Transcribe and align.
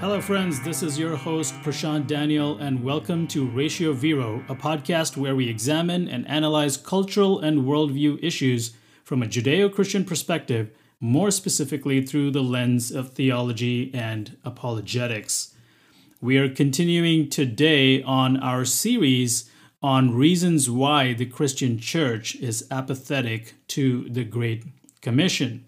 Hello, 0.00 0.18
friends. 0.18 0.62
This 0.62 0.82
is 0.82 0.98
your 0.98 1.14
host, 1.14 1.52
Prashanth 1.56 2.06
Daniel, 2.06 2.56
and 2.56 2.82
welcome 2.82 3.26
to 3.26 3.46
Ratio 3.46 3.92
Vero, 3.92 4.42
a 4.48 4.54
podcast 4.54 5.18
where 5.18 5.36
we 5.36 5.46
examine 5.46 6.08
and 6.08 6.26
analyze 6.26 6.78
cultural 6.78 7.38
and 7.38 7.66
worldview 7.66 8.18
issues 8.22 8.72
from 9.04 9.22
a 9.22 9.26
Judeo 9.26 9.70
Christian 9.70 10.06
perspective, 10.06 10.70
more 11.00 11.30
specifically 11.30 12.00
through 12.02 12.30
the 12.30 12.42
lens 12.42 12.90
of 12.90 13.10
theology 13.10 13.90
and 13.92 14.38
apologetics. 14.42 15.54
We 16.22 16.38
are 16.38 16.48
continuing 16.48 17.28
today 17.28 18.02
on 18.02 18.38
our 18.38 18.64
series 18.64 19.50
on 19.82 20.14
reasons 20.14 20.70
why 20.70 21.12
the 21.12 21.26
Christian 21.26 21.78
church 21.78 22.36
is 22.36 22.66
apathetic 22.70 23.52
to 23.68 24.08
the 24.08 24.24
Great 24.24 24.64
Commission. 25.02 25.66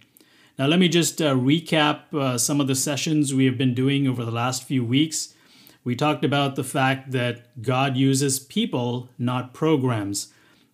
Now, 0.58 0.66
let 0.66 0.78
me 0.78 0.88
just 0.88 1.22
uh, 1.22 1.34
recap 1.34 2.12
uh, 2.12 2.36
some 2.36 2.60
of 2.60 2.66
the 2.66 2.74
sessions 2.74 3.32
we 3.32 3.46
have 3.46 3.56
been 3.56 3.74
doing 3.74 4.06
over 4.06 4.22
the 4.24 4.30
last 4.30 4.64
few 4.64 4.84
weeks. 4.84 5.34
We 5.82 5.96
talked 5.96 6.24
about 6.24 6.56
the 6.56 6.64
fact 6.64 7.12
that 7.12 7.62
God 7.62 7.96
uses 7.96 8.38
people, 8.38 9.08
not 9.18 9.54
programs. 9.54 10.32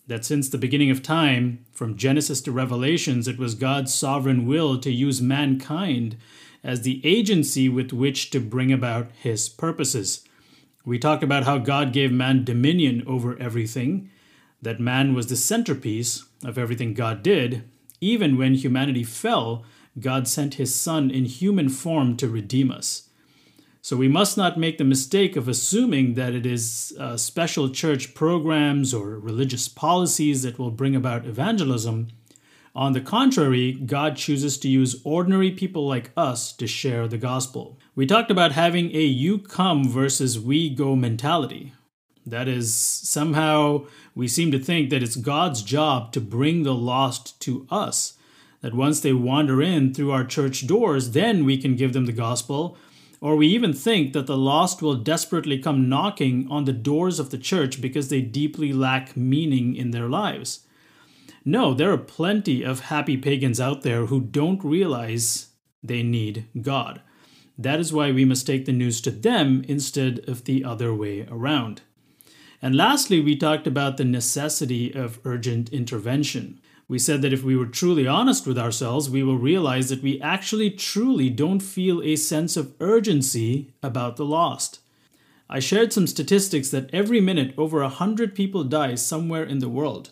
That 0.08 0.24
since 0.24 0.48
the 0.48 0.58
beginning 0.58 0.90
of 0.90 1.02
time, 1.02 1.64
from 1.72 1.96
Genesis 1.96 2.40
to 2.42 2.52
Revelations, 2.52 3.28
it 3.28 3.38
was 3.38 3.54
God's 3.54 3.94
sovereign 3.94 4.46
will 4.46 4.78
to 4.80 4.90
use 4.90 5.22
mankind 5.22 6.16
as 6.64 6.82
the 6.82 7.00
agency 7.04 7.68
with 7.68 7.92
which 7.92 8.30
to 8.30 8.40
bring 8.40 8.72
about 8.72 9.10
his 9.12 9.48
purposes. 9.48 10.24
We 10.84 10.98
talked 10.98 11.22
about 11.22 11.44
how 11.44 11.58
God 11.58 11.92
gave 11.92 12.10
man 12.10 12.44
dominion 12.44 13.04
over 13.06 13.38
everything, 13.38 14.10
that 14.60 14.80
man 14.80 15.14
was 15.14 15.28
the 15.28 15.36
centerpiece 15.36 16.24
of 16.44 16.58
everything 16.58 16.94
God 16.94 17.22
did. 17.22 17.62
Even 18.00 18.38
when 18.38 18.54
humanity 18.54 19.04
fell, 19.04 19.64
God 19.98 20.28
sent 20.28 20.54
his 20.54 20.74
Son 20.74 21.10
in 21.10 21.24
human 21.24 21.68
form 21.68 22.16
to 22.18 22.28
redeem 22.28 22.70
us. 22.70 23.08
So 23.80 23.96
we 23.96 24.08
must 24.08 24.36
not 24.36 24.58
make 24.58 24.76
the 24.76 24.84
mistake 24.84 25.36
of 25.36 25.48
assuming 25.48 26.14
that 26.14 26.34
it 26.34 26.44
is 26.44 26.92
uh, 26.98 27.16
special 27.16 27.70
church 27.70 28.14
programs 28.14 28.92
or 28.92 29.18
religious 29.18 29.68
policies 29.68 30.42
that 30.42 30.58
will 30.58 30.70
bring 30.70 30.94
about 30.94 31.26
evangelism. 31.26 32.08
On 32.74 32.92
the 32.92 33.00
contrary, 33.00 33.72
God 33.72 34.16
chooses 34.16 34.58
to 34.58 34.68
use 34.68 35.00
ordinary 35.04 35.50
people 35.50 35.86
like 35.86 36.10
us 36.16 36.52
to 36.52 36.66
share 36.66 37.08
the 37.08 37.18
gospel. 37.18 37.78
We 37.94 38.06
talked 38.06 38.30
about 38.30 38.52
having 38.52 38.94
a 38.94 39.02
you 39.02 39.38
come 39.38 39.88
versus 39.88 40.38
we 40.38 40.68
go 40.70 40.94
mentality. 40.94 41.72
That 42.26 42.48
is, 42.48 42.74
somehow 42.74 43.86
we 44.14 44.28
seem 44.28 44.50
to 44.52 44.58
think 44.58 44.90
that 44.90 45.02
it's 45.02 45.16
God's 45.16 45.62
job 45.62 46.12
to 46.12 46.20
bring 46.20 46.62
the 46.62 46.74
lost 46.74 47.40
to 47.42 47.66
us 47.70 48.18
that 48.60 48.74
once 48.74 49.00
they 49.00 49.12
wander 49.12 49.62
in 49.62 49.94
through 49.94 50.10
our 50.10 50.24
church 50.24 50.66
doors, 50.66 51.12
then 51.12 51.44
we 51.44 51.56
can 51.58 51.76
give 51.76 51.92
them 51.92 52.06
the 52.06 52.12
gospel. 52.12 52.76
Or 53.20 53.36
we 53.36 53.48
even 53.48 53.72
think 53.72 54.12
that 54.12 54.26
the 54.26 54.36
lost 54.36 54.80
will 54.82 54.94
desperately 54.94 55.58
come 55.58 55.88
knocking 55.88 56.46
on 56.50 56.64
the 56.64 56.72
doors 56.72 57.18
of 57.18 57.30
the 57.30 57.38
church 57.38 57.80
because 57.80 58.08
they 58.08 58.20
deeply 58.20 58.72
lack 58.72 59.16
meaning 59.16 59.74
in 59.74 59.90
their 59.90 60.08
lives. 60.08 60.66
No, 61.44 61.74
there 61.74 61.92
are 61.92 61.98
plenty 61.98 62.62
of 62.62 62.80
happy 62.80 63.16
pagans 63.16 63.60
out 63.60 63.82
there 63.82 64.06
who 64.06 64.20
don't 64.20 64.62
realize 64.62 65.48
they 65.82 66.02
need 66.02 66.46
God. 66.60 67.00
That 67.56 67.80
is 67.80 67.92
why 67.92 68.12
we 68.12 68.24
must 68.24 68.46
take 68.46 68.66
the 68.66 68.72
news 68.72 69.00
to 69.00 69.10
them 69.10 69.64
instead 69.66 70.20
of 70.28 70.44
the 70.44 70.64
other 70.64 70.94
way 70.94 71.26
around. 71.28 71.82
And 72.60 72.74
lastly, 72.74 73.20
we 73.20 73.36
talked 73.36 73.66
about 73.66 73.96
the 73.96 74.04
necessity 74.04 74.92
of 74.92 75.20
urgent 75.24 75.68
intervention. 75.72 76.60
We 76.88 76.98
said 76.98 77.22
that 77.22 77.32
if 77.32 77.44
we 77.44 77.56
were 77.56 77.66
truly 77.66 78.06
honest 78.06 78.46
with 78.46 78.58
ourselves, 78.58 79.10
we 79.10 79.22
will 79.22 79.36
realize 79.36 79.90
that 79.90 80.02
we 80.02 80.20
actually 80.20 80.70
truly 80.70 81.30
don't 81.30 81.60
feel 81.60 82.02
a 82.02 82.16
sense 82.16 82.56
of 82.56 82.74
urgency 82.80 83.72
about 83.82 84.16
the 84.16 84.24
lost. 84.24 84.80
I 85.50 85.60
shared 85.60 85.92
some 85.92 86.06
statistics 86.06 86.70
that 86.70 86.92
every 86.92 87.20
minute 87.20 87.54
over 87.56 87.82
a 87.82 87.88
hundred 87.88 88.34
people 88.34 88.64
die 88.64 88.96
somewhere 88.96 89.44
in 89.44 89.60
the 89.60 89.68
world. 89.68 90.10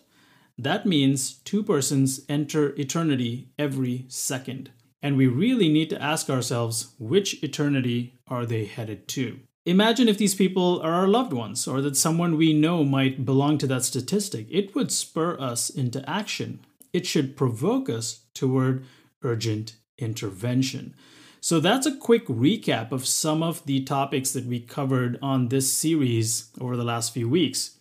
That 0.59 0.87
means 0.87 1.35
two 1.45 1.63
persons 1.63 2.21
enter 2.29 2.75
eternity 2.79 3.49
every 3.59 4.05
second. 4.09 4.71
And 5.03 5.17
we 5.17 5.27
really 5.27 5.69
need 5.69 5.91
to 5.91 6.03
ask 6.03 6.31
ourselves 6.31 6.95
which 6.99 7.43
eternity 7.43 8.15
are 8.29 8.47
they 8.47 8.65
headed 8.65 9.09
to? 9.09 9.41
Imagine 9.67 10.09
if 10.09 10.17
these 10.17 10.37
people 10.37 10.81
are 10.81 10.93
our 10.93 11.09
loved 11.09 11.33
ones 11.33 11.67
or 11.67 11.81
that 11.81 11.97
someone 11.97 12.37
we 12.37 12.53
know 12.53 12.85
might 12.85 13.25
belong 13.25 13.59
to 13.59 13.67
that 13.67 13.83
statistic. 13.83 14.47
It 14.49 14.77
would 14.77 14.93
spur 14.93 15.37
us 15.41 15.71
into 15.71 16.09
action. 16.09 16.61
It 16.93 17.05
should 17.05 17.37
provoke 17.37 17.91
us 17.91 18.21
toward 18.33 18.85
urgent 19.25 19.75
intervention. 19.99 20.95
So 21.41 21.59
that's 21.59 21.85
a 21.85 21.97
quick 21.97 22.29
recap 22.29 22.93
of 22.93 23.09
some 23.09 23.43
of 23.43 23.67
the 23.67 23.83
topics 23.83 24.31
that 24.31 24.47
we 24.47 24.61
covered 24.61 25.19
on 25.21 25.49
this 25.49 25.73
series 25.73 26.49
over 26.61 26.77
the 26.77 26.85
last 26.85 27.13
few 27.13 27.29
weeks, 27.29 27.77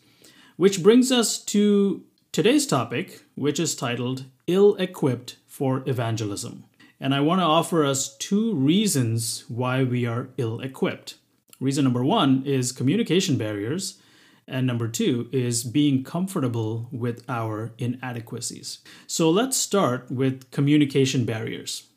which 0.55 0.81
brings 0.81 1.11
us 1.11 1.37
to 1.45 2.03
today's 2.31 2.65
topic, 2.65 3.21
which 3.35 3.59
is 3.59 3.75
titled 3.75 4.25
Ill 4.47 4.75
Equipped 4.77 5.35
for 5.45 5.83
Evangelism. 5.85 6.65
And 6.99 7.13
I 7.13 7.19
want 7.19 7.41
to 7.41 7.45
offer 7.45 7.85
us 7.85 8.17
two 8.17 8.55
reasons 8.55 9.45
why 9.49 9.83
we 9.83 10.07
are 10.07 10.29
ill 10.37 10.61
equipped. 10.61 11.17
Reason 11.59 11.83
number 11.83 12.03
one 12.03 12.43
is 12.45 12.71
communication 12.71 13.37
barriers, 13.37 14.01
and 14.47 14.67
number 14.67 14.87
two 14.87 15.29
is 15.31 15.63
being 15.63 16.03
comfortable 16.03 16.87
with 16.91 17.23
our 17.29 17.73
inadequacies. 17.77 18.79
So 19.07 19.29
let's 19.29 19.57
start 19.57 20.11
with 20.11 20.51
communication 20.51 21.25
barriers. 21.25 21.87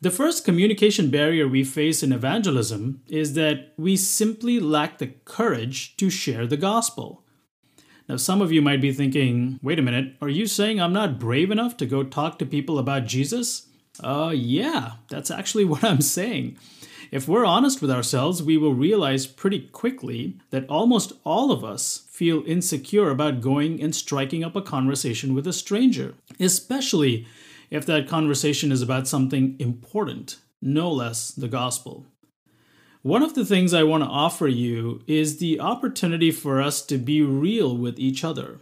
The 0.00 0.10
first 0.10 0.44
communication 0.44 1.10
barrier 1.10 1.48
we 1.48 1.64
face 1.64 2.02
in 2.04 2.12
evangelism 2.12 3.02
is 3.08 3.34
that 3.34 3.72
we 3.76 3.96
simply 3.96 4.60
lack 4.60 4.98
the 4.98 5.08
courage 5.08 5.96
to 5.96 6.08
share 6.08 6.46
the 6.46 6.56
gospel. 6.56 7.24
Now, 8.08 8.16
some 8.16 8.40
of 8.40 8.52
you 8.52 8.62
might 8.62 8.80
be 8.80 8.92
thinking, 8.92 9.58
wait 9.62 9.78
a 9.78 9.82
minute, 9.82 10.14
are 10.22 10.28
you 10.28 10.46
saying 10.46 10.80
I'm 10.80 10.92
not 10.92 11.18
brave 11.18 11.50
enough 11.50 11.76
to 11.78 11.86
go 11.86 12.04
talk 12.04 12.38
to 12.38 12.46
people 12.46 12.78
about 12.78 13.06
Jesus? 13.06 13.66
Uh, 14.02 14.32
yeah, 14.34 14.92
that's 15.08 15.30
actually 15.30 15.64
what 15.66 15.82
I'm 15.82 16.00
saying. 16.00 16.58
If 17.10 17.26
we're 17.26 17.44
honest 17.44 17.80
with 17.80 17.90
ourselves, 17.90 18.42
we 18.42 18.56
will 18.56 18.74
realize 18.74 19.26
pretty 19.26 19.60
quickly 19.60 20.38
that 20.50 20.68
almost 20.68 21.12
all 21.24 21.50
of 21.50 21.64
us 21.64 22.06
feel 22.10 22.44
insecure 22.46 23.10
about 23.10 23.40
going 23.40 23.82
and 23.82 23.94
striking 23.94 24.44
up 24.44 24.54
a 24.54 24.62
conversation 24.62 25.34
with 25.34 25.46
a 25.46 25.52
stranger, 25.52 26.14
especially 26.38 27.26
if 27.70 27.86
that 27.86 28.08
conversation 28.08 28.70
is 28.72 28.82
about 28.82 29.08
something 29.08 29.56
important, 29.58 30.36
no 30.60 30.90
less 30.90 31.30
the 31.30 31.48
gospel. 31.48 32.06
One 33.02 33.22
of 33.22 33.34
the 33.34 33.44
things 33.44 33.72
I 33.72 33.84
want 33.84 34.02
to 34.02 34.10
offer 34.10 34.48
you 34.48 35.02
is 35.06 35.38
the 35.38 35.60
opportunity 35.60 36.30
for 36.30 36.60
us 36.60 36.82
to 36.86 36.98
be 36.98 37.22
real 37.22 37.76
with 37.76 37.98
each 37.98 38.24
other. 38.24 38.58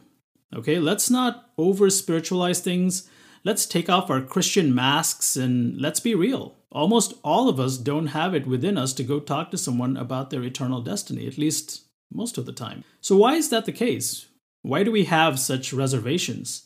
Okay, 0.55 0.79
let's 0.79 1.11
not 1.11 1.51
over 1.59 1.91
spiritualize 1.91 2.61
things. 2.61 3.09
Let's 3.47 3.65
take 3.65 3.89
off 3.89 4.11
our 4.11 4.21
Christian 4.21 4.75
masks 4.75 5.37
and 5.37 5.81
let's 5.81 6.01
be 6.01 6.15
real 6.15 6.57
almost 6.77 7.15
all 7.25 7.49
of 7.49 7.59
us 7.59 7.79
don't 7.79 8.09
have 8.09 8.35
it 8.35 8.47
within 8.47 8.77
us 8.77 8.93
to 8.93 9.03
go 9.03 9.19
talk 9.19 9.51
to 9.51 9.59
someone 9.59 9.97
about 9.97 10.29
their 10.29 10.43
eternal 10.43 10.83
destiny, 10.83 11.27
at 11.27 11.39
least 11.39 11.85
most 12.13 12.37
of 12.37 12.45
the 12.45 12.53
time. 12.53 12.85
So, 13.01 13.17
why 13.17 13.35
is 13.35 13.49
that 13.49 13.65
the 13.65 13.73
case? 13.73 14.27
Why 14.61 14.83
do 14.83 14.93
we 14.93 15.05
have 15.05 15.41
such 15.41 15.73
reservations? 15.73 16.65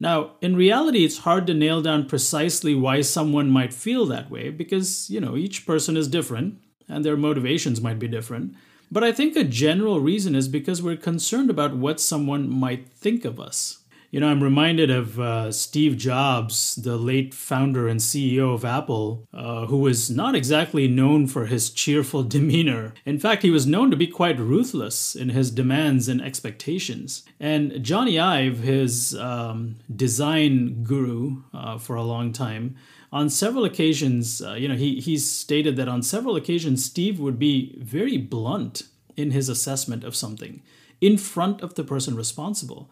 Now, 0.00 0.32
in 0.40 0.56
reality, 0.56 1.04
it's 1.04 1.18
hard 1.18 1.46
to 1.46 1.54
nail 1.54 1.82
down 1.82 2.06
precisely 2.06 2.74
why 2.74 3.02
someone 3.02 3.50
might 3.50 3.74
feel 3.74 4.06
that 4.06 4.30
way 4.30 4.50
because, 4.50 5.10
you 5.10 5.20
know, 5.20 5.36
each 5.36 5.66
person 5.66 5.96
is 5.96 6.08
different 6.08 6.58
and 6.88 7.04
their 7.04 7.16
motivations 7.16 7.80
might 7.80 7.98
be 7.98 8.08
different. 8.08 8.54
But 8.90 9.04
I 9.04 9.12
think 9.12 9.36
a 9.36 9.44
general 9.44 10.00
reason 10.00 10.34
is 10.34 10.48
because 10.48 10.82
we're 10.82 10.96
concerned 10.96 11.50
about 11.50 11.76
what 11.76 12.00
someone 12.00 12.48
might 12.48 12.88
think 12.90 13.24
of 13.24 13.40
us. 13.40 13.82
You 14.10 14.20
know, 14.20 14.28
I'm 14.28 14.42
reminded 14.42 14.90
of 14.90 15.18
uh, 15.18 15.52
Steve 15.52 15.96
Jobs, 15.96 16.76
the 16.76 16.96
late 16.96 17.34
founder 17.34 17.88
and 17.88 18.00
CEO 18.00 18.54
of 18.54 18.64
Apple, 18.64 19.26
uh, 19.32 19.66
who 19.66 19.78
was 19.78 20.08
not 20.10 20.34
exactly 20.34 20.86
known 20.86 21.26
for 21.26 21.46
his 21.46 21.70
cheerful 21.70 22.22
demeanor. 22.36 22.94
In 23.04 23.18
fact, 23.18 23.42
he 23.42 23.50
was 23.50 23.66
known 23.66 23.90
to 23.90 23.96
be 23.96 24.06
quite 24.06 24.38
ruthless 24.38 25.14
in 25.14 25.30
his 25.30 25.50
demands 25.50 26.08
and 26.08 26.22
expectations. 26.22 27.24
And 27.40 27.72
Jony 27.72 28.20
Ive, 28.20 28.60
his 28.60 29.16
um, 29.16 29.76
design 29.94 30.84
guru 30.84 31.42
uh, 31.52 31.78
for 31.78 31.96
a 31.96 32.02
long 32.02 32.32
time, 32.32 32.76
on 33.12 33.30
several 33.30 33.64
occasions, 33.64 34.42
uh, 34.42 34.54
you 34.54 34.68
know, 34.68 34.74
he, 34.74 35.00
he 35.00 35.16
stated 35.18 35.76
that 35.76 35.88
on 35.88 36.02
several 36.02 36.36
occasions, 36.36 36.84
Steve 36.84 37.18
would 37.18 37.38
be 37.38 37.76
very 37.78 38.18
blunt 38.18 38.82
in 39.16 39.30
his 39.30 39.48
assessment 39.48 40.04
of 40.04 40.14
something 40.14 40.62
in 41.00 41.18
front 41.18 41.60
of 41.60 41.74
the 41.74 41.84
person 41.84 42.14
responsible. 42.14 42.90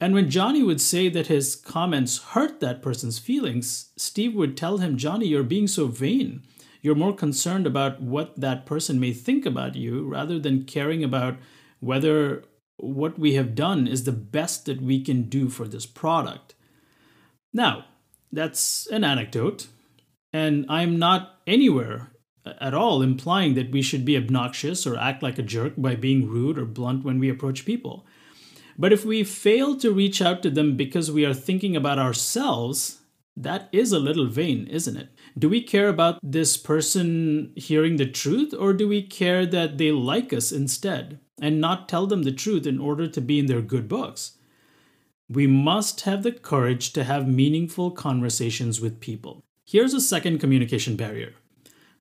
And 0.00 0.12
when 0.12 0.30
Jony 0.30 0.64
would 0.66 0.80
say 0.80 1.08
that 1.08 1.28
his 1.28 1.56
comments 1.56 2.18
hurt 2.18 2.60
that 2.60 2.82
person's 2.82 3.18
feelings, 3.18 3.92
Steve 3.96 4.34
would 4.34 4.56
tell 4.56 4.78
him, 4.78 4.96
Jony, 4.96 5.28
you're 5.28 5.42
being 5.42 5.66
so 5.68 5.86
vain. 5.86 6.42
You're 6.82 6.94
more 6.94 7.14
concerned 7.14 7.66
about 7.66 8.02
what 8.02 8.38
that 8.38 8.66
person 8.66 9.00
may 9.00 9.12
think 9.12 9.46
about 9.46 9.76
you 9.76 10.06
rather 10.06 10.38
than 10.38 10.64
caring 10.64 11.02
about 11.02 11.36
whether 11.80 12.44
what 12.76 13.18
we 13.18 13.34
have 13.34 13.54
done 13.54 13.86
is 13.86 14.04
the 14.04 14.12
best 14.12 14.66
that 14.66 14.82
we 14.82 15.02
can 15.02 15.22
do 15.28 15.48
for 15.48 15.66
this 15.66 15.86
product. 15.86 16.54
Now, 17.52 17.86
that's 18.32 18.86
an 18.88 19.04
anecdote, 19.04 19.68
and 20.32 20.66
I'm 20.68 20.98
not 20.98 21.40
anywhere 21.46 22.10
at 22.44 22.74
all 22.74 23.00
implying 23.00 23.54
that 23.54 23.70
we 23.70 23.80
should 23.80 24.04
be 24.04 24.16
obnoxious 24.16 24.86
or 24.86 24.98
act 24.98 25.22
like 25.22 25.38
a 25.38 25.42
jerk 25.42 25.74
by 25.78 25.94
being 25.94 26.28
rude 26.28 26.58
or 26.58 26.64
blunt 26.64 27.04
when 27.04 27.18
we 27.18 27.30
approach 27.30 27.64
people. 27.64 28.04
But 28.78 28.92
if 28.92 29.04
we 29.04 29.24
fail 29.24 29.76
to 29.76 29.92
reach 29.92 30.20
out 30.20 30.42
to 30.42 30.50
them 30.50 30.76
because 30.76 31.10
we 31.10 31.24
are 31.24 31.34
thinking 31.34 31.76
about 31.76 31.98
ourselves, 31.98 33.00
that 33.36 33.68
is 33.72 33.92
a 33.92 33.98
little 33.98 34.26
vain, 34.26 34.66
isn't 34.66 34.96
it? 34.96 35.08
Do 35.36 35.48
we 35.48 35.60
care 35.62 35.88
about 35.88 36.20
this 36.22 36.56
person 36.56 37.52
hearing 37.56 37.96
the 37.96 38.06
truth, 38.06 38.54
or 38.54 38.72
do 38.72 38.86
we 38.86 39.02
care 39.02 39.44
that 39.46 39.78
they 39.78 39.90
like 39.90 40.32
us 40.32 40.52
instead 40.52 41.18
and 41.40 41.60
not 41.60 41.88
tell 41.88 42.06
them 42.06 42.22
the 42.22 42.32
truth 42.32 42.66
in 42.66 42.78
order 42.78 43.08
to 43.08 43.20
be 43.20 43.38
in 43.38 43.46
their 43.46 43.62
good 43.62 43.88
books? 43.88 44.38
We 45.28 45.46
must 45.46 46.02
have 46.02 46.22
the 46.22 46.32
courage 46.32 46.92
to 46.92 47.04
have 47.04 47.26
meaningful 47.26 47.90
conversations 47.90 48.80
with 48.80 49.00
people. 49.00 49.42
Here's 49.64 49.94
a 49.94 50.00
second 50.00 50.38
communication 50.38 50.96
barrier 50.96 51.34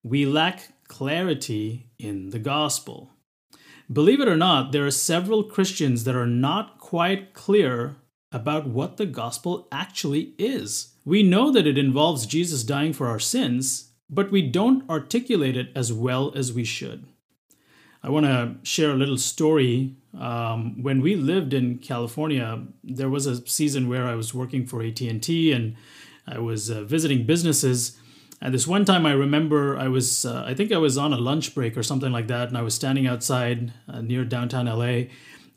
we 0.03 0.25
lack 0.25 0.73
clarity 0.89 1.87
in 1.97 2.29
the 2.31 2.39
gospel. 2.39 3.12
Believe 3.91 4.21
it 4.21 4.27
or 4.27 4.37
not, 4.37 4.71
there 4.71 4.85
are 4.85 4.91
several 4.91 5.43
Christians 5.43 6.03
that 6.03 6.15
are 6.15 6.27
not 6.27 6.79
quite 6.79 7.33
clear 7.33 7.97
about 8.31 8.67
what 8.67 8.97
the 8.97 9.05
gospel 9.05 9.67
actually 9.71 10.33
is. 10.37 10.95
We 11.05 11.21
know 11.21 11.51
that 11.51 11.67
it 11.67 11.77
involves 11.77 12.25
Jesus 12.25 12.63
dying 12.63 12.93
for 12.93 13.07
our 13.07 13.19
sins, 13.19 13.91
but 14.09 14.31
we 14.31 14.41
don't 14.41 14.89
articulate 14.89 15.57
it 15.57 15.69
as 15.75 15.91
well 15.91 16.31
as 16.35 16.53
we 16.53 16.63
should. 16.63 17.05
I 18.01 18.09
want 18.09 18.25
to 18.25 18.55
share 18.63 18.91
a 18.91 18.95
little 18.95 19.17
story. 19.17 19.95
Um, 20.19 20.81
when 20.81 21.01
we 21.01 21.15
lived 21.15 21.53
in 21.53 21.77
California, 21.77 22.63
there 22.83 23.09
was 23.09 23.27
a 23.27 23.45
season 23.47 23.87
where 23.87 24.05
I 24.05 24.15
was 24.15 24.33
working 24.33 24.65
for 24.65 24.83
AT&T 24.83 25.51
and 25.51 25.75
I 26.27 26.39
was 26.39 26.69
uh, 26.69 26.83
visiting 26.83 27.25
businesses 27.25 27.97
and 28.43 28.53
this 28.53 28.67
one 28.67 28.83
time 28.83 29.05
I 29.05 29.13
remember 29.13 29.77
I 29.77 29.87
was, 29.87 30.25
uh, 30.25 30.43
I 30.45 30.53
think 30.53 30.73
I 30.73 30.77
was 30.77 30.97
on 30.97 31.13
a 31.13 31.17
lunch 31.17 31.55
break 31.55 31.77
or 31.77 31.81
something 31.81 32.11
like 32.11 32.27
that, 32.27 32.49
and 32.49 32.57
I 32.57 32.61
was 32.61 32.75
standing 32.75 33.07
outside 33.07 33.71
uh, 33.87 34.01
near 34.01 34.25
downtown 34.25 34.65
LA, 34.65 35.05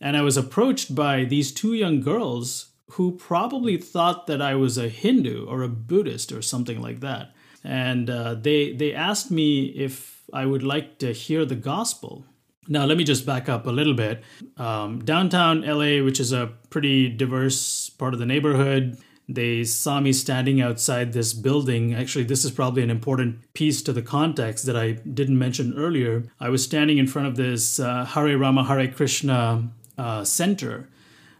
and 0.00 0.16
I 0.16 0.22
was 0.22 0.36
approached 0.36 0.94
by 0.94 1.24
these 1.24 1.50
two 1.50 1.74
young 1.74 2.00
girls 2.00 2.68
who 2.92 3.16
probably 3.16 3.76
thought 3.76 4.28
that 4.28 4.40
I 4.40 4.54
was 4.54 4.78
a 4.78 4.88
Hindu 4.88 5.46
or 5.46 5.62
a 5.62 5.68
Buddhist 5.68 6.30
or 6.30 6.40
something 6.42 6.80
like 6.80 7.00
that. 7.00 7.34
And 7.64 8.08
uh, 8.08 8.34
they, 8.34 8.72
they 8.72 8.94
asked 8.94 9.32
me 9.32 9.64
if 9.64 10.22
I 10.32 10.46
would 10.46 10.62
like 10.62 11.00
to 11.00 11.12
hear 11.12 11.44
the 11.44 11.56
gospel. 11.56 12.24
Now, 12.68 12.84
let 12.84 12.96
me 12.96 13.02
just 13.02 13.26
back 13.26 13.48
up 13.48 13.66
a 13.66 13.70
little 13.70 13.94
bit. 13.94 14.22
Um, 14.58 15.04
downtown 15.04 15.62
LA, 15.62 16.04
which 16.04 16.20
is 16.20 16.32
a 16.32 16.52
pretty 16.70 17.08
diverse 17.08 17.90
part 17.90 18.14
of 18.14 18.20
the 18.20 18.26
neighborhood, 18.26 18.96
they 19.28 19.64
saw 19.64 20.00
me 20.00 20.12
standing 20.12 20.60
outside 20.60 21.12
this 21.12 21.32
building. 21.32 21.94
Actually, 21.94 22.24
this 22.24 22.44
is 22.44 22.52
probably 22.52 22.82
an 22.82 22.90
important 22.90 23.40
piece 23.54 23.82
to 23.82 23.92
the 23.92 24.02
context 24.02 24.66
that 24.66 24.76
I 24.76 24.92
didn't 24.92 25.38
mention 25.38 25.74
earlier. 25.76 26.24
I 26.38 26.48
was 26.48 26.62
standing 26.62 26.98
in 26.98 27.06
front 27.06 27.26
of 27.28 27.36
this 27.36 27.80
uh, 27.80 28.04
Hare 28.04 28.38
Rama 28.38 28.64
Hare 28.64 28.86
Krishna 28.88 29.68
uh, 29.98 30.24
center, 30.24 30.88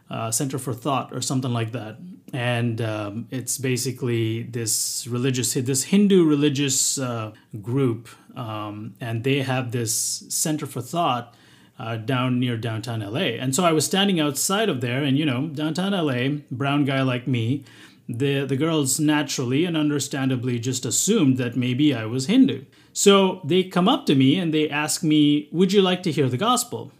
uh, 0.09 0.31
Center 0.31 0.57
for 0.57 0.73
Thought, 0.73 1.13
or 1.13 1.21
something 1.21 1.51
like 1.53 1.71
that. 1.71 1.97
And 2.33 2.81
um, 2.81 3.27
it's 3.31 3.57
basically 3.57 4.43
this 4.43 5.07
religious, 5.07 5.53
this 5.53 5.83
Hindu 5.85 6.25
religious 6.25 6.99
uh, 6.99 7.31
group, 7.61 8.09
um, 8.35 8.95
and 8.99 9.23
they 9.23 9.43
have 9.43 9.71
this 9.71 10.25
Center 10.27 10.65
for 10.65 10.81
Thought 10.81 11.33
uh, 11.79 11.97
down 11.97 12.39
near 12.39 12.57
downtown 12.57 13.01
LA. 13.01 13.37
And 13.39 13.55
so 13.55 13.63
I 13.63 13.71
was 13.71 13.85
standing 13.85 14.19
outside 14.19 14.69
of 14.69 14.81
there, 14.81 15.03
and 15.03 15.17
you 15.17 15.25
know, 15.25 15.47
downtown 15.47 15.91
LA, 15.91 16.39
brown 16.51 16.85
guy 16.85 17.01
like 17.01 17.27
me, 17.27 17.63
the, 18.09 18.45
the 18.45 18.55
girls 18.55 18.99
naturally 18.99 19.65
and 19.65 19.75
understandably 19.75 20.59
just 20.59 20.85
assumed 20.85 21.37
that 21.37 21.57
maybe 21.57 21.93
I 21.93 22.05
was 22.05 22.27
Hindu. 22.27 22.63
So 22.93 23.41
they 23.43 23.63
come 23.63 23.87
up 23.87 24.05
to 24.07 24.15
me 24.15 24.39
and 24.39 24.53
they 24.53 24.69
ask 24.69 25.03
me, 25.03 25.49
Would 25.51 25.73
you 25.73 25.81
like 25.81 26.03
to 26.03 26.11
hear 26.11 26.29
the 26.29 26.37
gospel? 26.37 26.91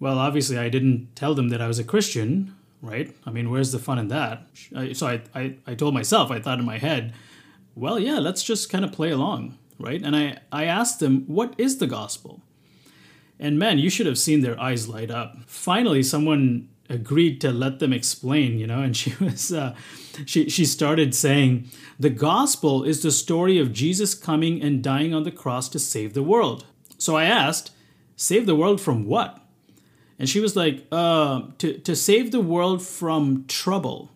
Well, 0.00 0.18
obviously, 0.18 0.58
I 0.58 0.68
didn't 0.68 1.14
tell 1.14 1.34
them 1.34 1.50
that 1.50 1.60
I 1.60 1.68
was 1.68 1.78
a 1.78 1.84
Christian, 1.84 2.56
right? 2.80 3.14
I 3.24 3.30
mean, 3.30 3.50
where's 3.50 3.70
the 3.70 3.78
fun 3.78 3.98
in 3.98 4.08
that? 4.08 4.46
So 4.94 5.06
I, 5.06 5.22
I, 5.34 5.54
I 5.66 5.74
told 5.74 5.94
myself, 5.94 6.30
I 6.30 6.40
thought 6.40 6.58
in 6.58 6.64
my 6.64 6.78
head, 6.78 7.12
well, 7.74 7.98
yeah, 7.98 8.18
let's 8.18 8.42
just 8.42 8.70
kind 8.70 8.84
of 8.84 8.92
play 8.92 9.10
along, 9.10 9.58
right? 9.78 10.02
And 10.02 10.16
I, 10.16 10.38
I 10.50 10.64
asked 10.64 11.00
them, 11.00 11.24
What 11.26 11.54
is 11.58 11.78
the 11.78 11.86
gospel? 11.86 12.40
And 13.38 13.58
man, 13.58 13.78
you 13.78 13.90
should 13.90 14.06
have 14.06 14.18
seen 14.18 14.40
their 14.40 14.58
eyes 14.60 14.88
light 14.88 15.10
up. 15.10 15.36
Finally, 15.46 16.02
someone 16.04 16.68
agreed 16.88 17.40
to 17.40 17.50
let 17.50 17.78
them 17.78 17.92
explain, 17.92 18.58
you 18.58 18.66
know, 18.66 18.80
and 18.80 18.96
she 19.00 19.14
was 19.22 19.52
uh, 19.52 19.74
she 20.26 20.48
she 20.48 20.64
started 20.64 21.14
saying, 21.14 21.68
"The 21.98 22.10
gospel 22.10 22.84
is 22.84 23.02
the 23.02 23.10
story 23.10 23.58
of 23.58 23.72
Jesus 23.72 24.14
coming 24.14 24.62
and 24.62 24.82
dying 24.82 25.14
on 25.14 25.24
the 25.24 25.30
cross 25.30 25.68
to 25.70 25.78
save 25.78 26.14
the 26.14 26.22
world." 26.22 26.66
So 26.98 27.16
I 27.16 27.24
asked, 27.24 27.72
"Save 28.16 28.46
the 28.46 28.56
world 28.56 28.80
from 28.80 29.06
what?" 29.06 29.38
And 30.18 30.28
she 30.28 30.40
was 30.40 30.54
like, 30.54 30.86
uh, 30.92 31.42
"To 31.58 31.78
to 31.78 31.96
save 31.96 32.30
the 32.30 32.40
world 32.40 32.82
from 32.82 33.44
trouble." 33.48 34.10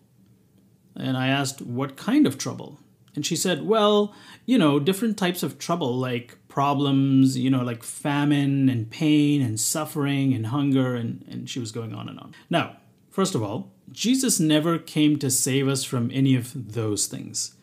And 0.95 1.17
I 1.17 1.27
asked, 1.27 1.61
"What 1.61 1.97
kind 1.97 2.25
of 2.25 2.37
trouble?" 2.37 2.79
And 3.15 3.25
she 3.25 3.35
said, 3.35 3.65
"Well, 3.65 4.13
you 4.45 4.57
know, 4.57 4.79
different 4.79 5.17
types 5.17 5.43
of 5.43 5.57
trouble 5.57 5.97
like 5.97 6.37
problems, 6.57 7.37
you 7.37 7.51
know, 7.51 7.61
like 7.61 7.83
famine 7.83 8.67
and 8.67 8.89
pain 8.89 9.43
and 9.43 9.59
suffering 9.59 10.33
and 10.33 10.47
hunger, 10.47 10.95
and, 10.95 11.23
and 11.29 11.47
she 11.47 11.59
was 11.59 11.71
going 11.71 11.93
on 11.93 12.09
and 12.09 12.19
on. 12.19 12.33
Now, 12.49 12.77
first 13.11 13.35
of 13.35 13.43
all, 13.43 13.71
Jesus 13.91 14.39
never 14.39 14.79
came 14.79 15.19
to 15.19 15.29
save 15.29 15.67
us 15.67 15.83
from 15.83 16.09
any 16.11 16.33
of 16.33 16.73
those 16.73 17.05
things. 17.05 17.53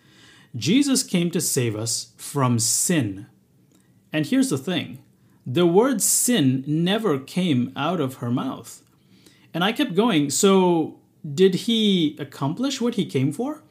Jesus 0.54 1.02
came 1.02 1.32
to 1.32 1.40
save 1.40 1.74
us 1.74 2.12
from 2.16 2.60
sin. 2.60 3.26
And 4.12 4.26
here's 4.26 4.50
the 4.50 4.58
thing 4.58 5.00
the 5.44 5.66
word 5.66 6.00
sin 6.00 6.62
never 6.64 7.18
came 7.18 7.72
out 7.74 8.00
of 8.00 8.18
her 8.18 8.30
mouth. 8.30 8.80
And 9.52 9.64
I 9.64 9.72
kept 9.72 9.96
going, 9.96 10.30
so 10.30 11.00
did 11.42 11.54
he 11.66 12.16
accomplish 12.20 12.80
what 12.80 12.94
he 12.94 13.06
came 13.06 13.32
for? 13.32 13.64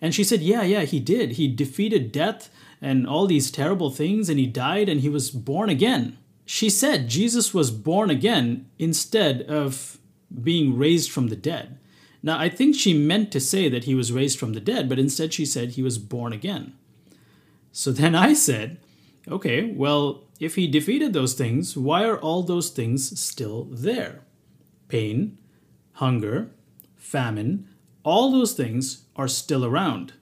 And 0.00 0.14
she 0.14 0.24
said, 0.24 0.40
yeah, 0.40 0.62
yeah, 0.62 0.84
he 0.84 1.00
did. 1.00 1.32
He 1.32 1.48
defeated 1.48 2.12
death 2.12 2.48
and 2.80 3.06
all 3.06 3.26
these 3.26 3.50
terrible 3.50 3.90
things, 3.90 4.28
and 4.28 4.38
he 4.38 4.46
died 4.46 4.88
and 4.88 5.00
he 5.00 5.08
was 5.08 5.30
born 5.30 5.68
again. 5.68 6.16
She 6.46 6.70
said 6.70 7.08
Jesus 7.08 7.54
was 7.54 7.70
born 7.70 8.10
again 8.10 8.68
instead 8.78 9.42
of 9.42 9.98
being 10.42 10.76
raised 10.76 11.10
from 11.10 11.28
the 11.28 11.36
dead. 11.36 11.78
Now, 12.22 12.38
I 12.38 12.48
think 12.48 12.74
she 12.74 12.92
meant 12.92 13.32
to 13.32 13.40
say 13.40 13.68
that 13.68 13.84
he 13.84 13.94
was 13.94 14.12
raised 14.12 14.38
from 14.38 14.52
the 14.52 14.60
dead, 14.60 14.88
but 14.88 14.98
instead 14.98 15.32
she 15.32 15.46
said 15.46 15.70
he 15.70 15.82
was 15.82 15.98
born 15.98 16.32
again. 16.32 16.74
So 17.72 17.92
then 17.92 18.14
I 18.14 18.32
said, 18.32 18.78
okay, 19.28 19.72
well, 19.72 20.24
if 20.38 20.56
he 20.56 20.66
defeated 20.66 21.12
those 21.12 21.34
things, 21.34 21.76
why 21.76 22.04
are 22.04 22.18
all 22.18 22.42
those 22.42 22.70
things 22.70 23.18
still 23.18 23.64
there? 23.70 24.22
Pain, 24.88 25.38
hunger, 25.92 26.50
famine, 26.96 27.68
all 28.02 28.32
those 28.32 28.54
things 28.54 29.04
are 29.16 29.28
still 29.28 29.64
around. 29.64 30.14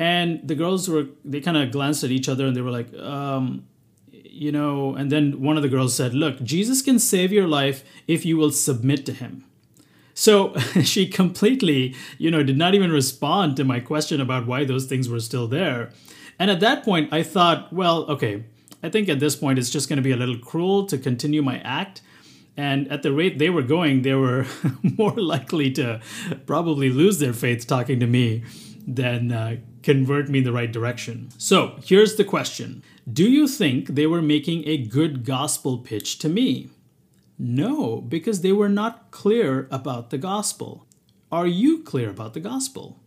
And 0.00 0.40
the 0.48 0.54
girls 0.54 0.88
were, 0.88 1.08
they 1.26 1.42
kind 1.42 1.58
of 1.58 1.70
glanced 1.70 2.02
at 2.04 2.10
each 2.10 2.26
other 2.26 2.46
and 2.46 2.56
they 2.56 2.62
were 2.62 2.70
like, 2.70 2.92
um, 2.94 3.66
you 4.10 4.50
know, 4.50 4.94
and 4.94 5.12
then 5.12 5.42
one 5.42 5.58
of 5.58 5.62
the 5.62 5.68
girls 5.68 5.94
said, 5.94 6.14
Look, 6.14 6.42
Jesus 6.42 6.80
can 6.80 6.98
save 6.98 7.30
your 7.30 7.46
life 7.46 7.84
if 8.08 8.24
you 8.24 8.38
will 8.38 8.50
submit 8.50 9.04
to 9.06 9.12
him. 9.12 9.44
So 10.14 10.56
she 10.82 11.06
completely, 11.06 11.94
you 12.16 12.30
know, 12.30 12.42
did 12.42 12.56
not 12.56 12.74
even 12.74 12.90
respond 12.90 13.56
to 13.58 13.64
my 13.64 13.78
question 13.78 14.22
about 14.22 14.46
why 14.46 14.64
those 14.64 14.86
things 14.86 15.10
were 15.10 15.20
still 15.20 15.46
there. 15.46 15.90
And 16.38 16.50
at 16.50 16.60
that 16.60 16.82
point, 16.82 17.12
I 17.12 17.22
thought, 17.22 17.70
well, 17.70 18.04
okay, 18.04 18.44
I 18.82 18.88
think 18.88 19.10
at 19.10 19.20
this 19.20 19.36
point 19.36 19.58
it's 19.58 19.68
just 19.68 19.90
going 19.90 19.98
to 19.98 20.02
be 20.02 20.12
a 20.12 20.16
little 20.16 20.38
cruel 20.38 20.86
to 20.86 20.96
continue 20.96 21.42
my 21.42 21.58
act. 21.58 22.00
And 22.56 22.90
at 22.90 23.02
the 23.02 23.12
rate 23.12 23.38
they 23.38 23.50
were 23.50 23.62
going, 23.62 24.00
they 24.00 24.14
were 24.14 24.46
more 24.82 25.12
likely 25.12 25.70
to 25.72 26.00
probably 26.46 26.88
lose 26.88 27.18
their 27.18 27.34
faith 27.34 27.66
talking 27.66 28.00
to 28.00 28.06
me 28.06 28.44
than 28.94 29.32
uh, 29.32 29.56
convert 29.82 30.28
me 30.28 30.38
in 30.38 30.44
the 30.44 30.52
right 30.52 30.72
direction. 30.72 31.30
So 31.38 31.78
here's 31.84 32.16
the 32.16 32.24
question 32.24 32.82
Do 33.10 33.28
you 33.28 33.46
think 33.48 33.88
they 33.88 34.06
were 34.06 34.22
making 34.22 34.66
a 34.66 34.76
good 34.76 35.24
gospel 35.24 35.78
pitch 35.78 36.18
to 36.18 36.28
me? 36.28 36.70
No, 37.38 38.02
because 38.02 38.42
they 38.42 38.52
were 38.52 38.68
not 38.68 39.10
clear 39.10 39.66
about 39.70 40.10
the 40.10 40.18
gospel. 40.18 40.86
Are 41.32 41.46
you 41.46 41.82
clear 41.82 42.10
about 42.10 42.34
the 42.34 42.40
gospel? 42.40 43.00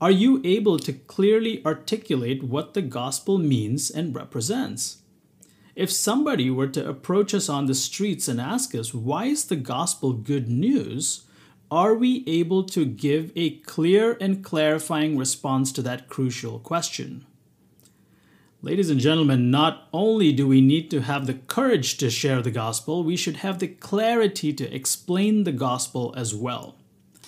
Are 0.00 0.10
you 0.10 0.40
able 0.44 0.78
to 0.78 0.94
clearly 0.94 1.64
articulate 1.64 2.42
what 2.42 2.72
the 2.72 2.82
gospel 2.82 3.38
means 3.38 3.90
and 3.90 4.14
represents? 4.14 5.02
If 5.76 5.92
somebody 5.92 6.50
were 6.50 6.68
to 6.68 6.88
approach 6.88 7.34
us 7.34 7.48
on 7.48 7.66
the 7.66 7.74
streets 7.74 8.26
and 8.26 8.40
ask 8.40 8.74
us, 8.74 8.92
why 8.94 9.26
is 9.26 9.44
the 9.44 9.56
gospel 9.56 10.14
good 10.14 10.48
news? 10.48 11.26
Are 11.70 11.94
we 11.94 12.24
able 12.26 12.64
to 12.64 12.84
give 12.84 13.30
a 13.36 13.58
clear 13.58 14.16
and 14.20 14.44
clarifying 14.44 15.16
response 15.16 15.70
to 15.72 15.82
that 15.82 16.08
crucial 16.08 16.58
question? 16.58 17.26
Ladies 18.62 18.90
and 18.90 19.00
gentlemen, 19.00 19.50
not 19.50 19.88
only 19.92 20.32
do 20.32 20.46
we 20.46 20.60
need 20.60 20.90
to 20.90 21.00
have 21.00 21.26
the 21.26 21.34
courage 21.34 21.96
to 21.98 22.10
share 22.10 22.42
the 22.42 22.50
gospel, 22.50 23.02
we 23.02 23.16
should 23.16 23.36
have 23.36 23.58
the 23.58 23.68
clarity 23.68 24.52
to 24.52 24.74
explain 24.74 25.44
the 25.44 25.52
gospel 25.52 26.12
as 26.16 26.34
well. 26.34 26.76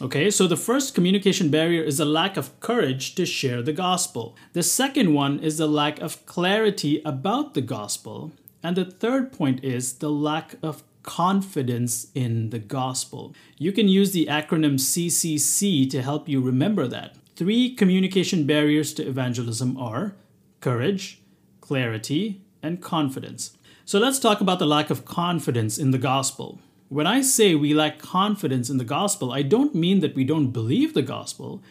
Okay, 0.01 0.31
so 0.31 0.47
the 0.47 0.57
first 0.57 0.95
communication 0.95 1.49
barrier 1.49 1.83
is 1.83 2.01
a 2.01 2.05
lack 2.05 2.37
of 2.37 2.59
courage 2.61 3.15
to 3.15 3.25
share 3.25 3.63
the 3.63 3.73
gospel. 3.73 4.37
The 4.53 4.63
second 4.63 5.15
one 5.15 5.39
is 5.39 5.57
the 5.57 5.69
lack 5.69 6.01
of 6.01 6.27
clarity 6.27 7.01
about 7.05 7.55
the 7.55 7.61
gospel. 7.61 8.33
And 8.63 8.77
the 8.77 8.85
third 8.85 9.33
point 9.33 9.63
is 9.65 9.95
the 9.95 10.11
lack 10.11 10.57
of 10.63 10.83
confidence 11.03 12.09
in 12.15 12.51
the 12.51 12.59
gospel. 12.59 13.35
You 13.59 13.73
can 13.73 13.89
use 13.89 14.13
the 14.13 14.27
acronym 14.27 14.75
CCC 14.75 15.89
to 15.91 16.03
help 16.03 16.29
you 16.29 16.41
remember 16.41 16.87
that. 16.89 17.17
Three 17.35 17.75
communication 17.75 18.47
barriers 18.47 18.93
to 18.95 19.07
evangelism 19.07 19.77
are 19.77 20.15
courage, 20.61 21.21
clarity, 21.61 22.43
and 22.63 22.81
confidence. 22.81 23.57
So 23.85 23.99
let's 23.99 24.19
talk 24.19 24.41
about 24.41 24.59
the 24.59 24.67
lack 24.67 24.91
of 24.91 25.05
confidence 25.05 25.77
in 25.79 25.91
the 25.91 25.99
gospel. 25.99 26.61
When 26.89 27.07
I 27.07 27.23
say 27.23 27.55
we 27.55 27.75
lack 27.75 27.99
confidence 27.99 28.71
in 28.71 28.77
the 28.77 28.85
gospel, 28.85 29.33
I 29.33 29.43
don't 29.43 29.75
mean 29.75 30.01
that 30.01 30.15
we 30.15 30.25
don't 30.25 30.51
believe 30.51 30.95
the 30.95 31.03
gospel. 31.03 31.63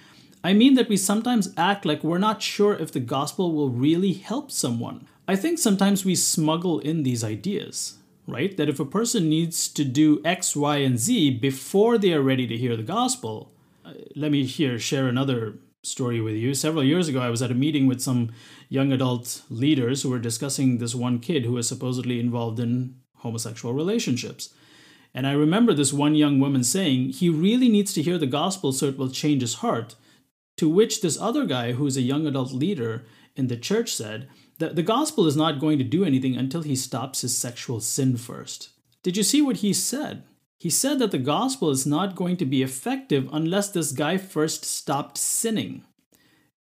I 0.43 0.53
mean 0.53 0.73
that 0.73 0.89
we 0.89 0.97
sometimes 0.97 1.53
act 1.55 1.85
like 1.85 2.03
we're 2.03 2.17
not 2.17 2.41
sure 2.41 2.73
if 2.73 2.91
the 2.91 3.00
gospel 3.00 3.53
will 3.53 3.69
really 3.69 4.13
help 4.13 4.51
someone. 4.51 5.07
I 5.27 5.35
think 5.35 5.59
sometimes 5.59 6.03
we 6.03 6.15
smuggle 6.15 6.79
in 6.79 7.03
these 7.03 7.23
ideas, 7.23 8.00
right? 8.27 8.55
That 8.57 8.69
if 8.69 8.79
a 8.79 8.85
person 8.85 9.29
needs 9.29 9.67
to 9.69 9.83
do 9.83 10.21
X, 10.23 10.55
Y, 10.55 10.77
and 10.77 10.97
Z 10.97 11.39
before 11.39 11.97
they 11.97 12.13
are 12.13 12.21
ready 12.21 12.47
to 12.47 12.57
hear 12.57 12.75
the 12.77 12.83
gospel, 12.83 13.51
uh, 13.85 13.93
let 14.15 14.31
me 14.31 14.45
here 14.45 14.79
share 14.79 15.07
another 15.07 15.55
story 15.83 16.21
with 16.21 16.35
you. 16.35 16.53
Several 16.53 16.83
years 16.83 17.07
ago, 17.07 17.21
I 17.21 17.29
was 17.29 17.41
at 17.41 17.51
a 17.51 17.55
meeting 17.55 17.87
with 17.87 18.01
some 18.01 18.31
young 18.69 18.91
adult 18.91 19.41
leaders 19.49 20.03
who 20.03 20.09
were 20.09 20.19
discussing 20.19 20.77
this 20.77 20.93
one 20.93 21.19
kid 21.19 21.45
who 21.45 21.53
was 21.53 21.67
supposedly 21.67 22.19
involved 22.19 22.59
in 22.59 22.95
homosexual 23.17 23.73
relationships. 23.73 24.53
And 25.13 25.27
I 25.27 25.33
remember 25.33 25.73
this 25.73 25.91
one 25.91 26.15
young 26.15 26.39
woman 26.39 26.63
saying, 26.63 27.09
he 27.09 27.29
really 27.29 27.67
needs 27.67 27.93
to 27.93 28.01
hear 28.01 28.17
the 28.17 28.27
gospel 28.27 28.71
so 28.71 28.85
it 28.85 28.97
will 28.97 29.09
change 29.09 29.41
his 29.41 29.55
heart. 29.55 29.95
To 30.57 30.69
which 30.69 31.01
this 31.01 31.19
other 31.19 31.45
guy, 31.45 31.73
who 31.73 31.87
is 31.87 31.97
a 31.97 32.01
young 32.01 32.27
adult 32.27 32.53
leader 32.53 33.03
in 33.35 33.47
the 33.47 33.57
church, 33.57 33.93
said, 33.93 34.29
that 34.62 34.75
the 34.75 34.84
gospel 34.84 35.27
is 35.27 35.36
not 35.36 35.60
going 35.60 35.77
to 35.77 35.84
do 35.84 36.06
anything 36.06 36.38
until 36.38 36.62
he 36.62 36.75
stops 36.75 37.22
his 37.22 37.38
sexual 37.38 37.82
sin 37.82 38.15
first. 38.15 38.70
Did 39.03 39.18
you 39.18 39.24
see 39.24 39.41
what 39.41 39.58
he 39.58 39.74
said? 39.74 40.24
He 40.58 40.70
said 40.70 41.00
that 41.00 41.12
the 41.12 41.18
gospel 41.18 41.72
is 41.72 41.86
not 41.86 42.15
going 42.15 42.38
to 42.38 42.46
be 42.46 42.62
effective 42.62 43.27
unless 43.34 43.70
this 43.70 43.91
guy 43.91 44.18
first 44.18 44.63
stopped 44.63 45.18
sinning. 45.18 45.84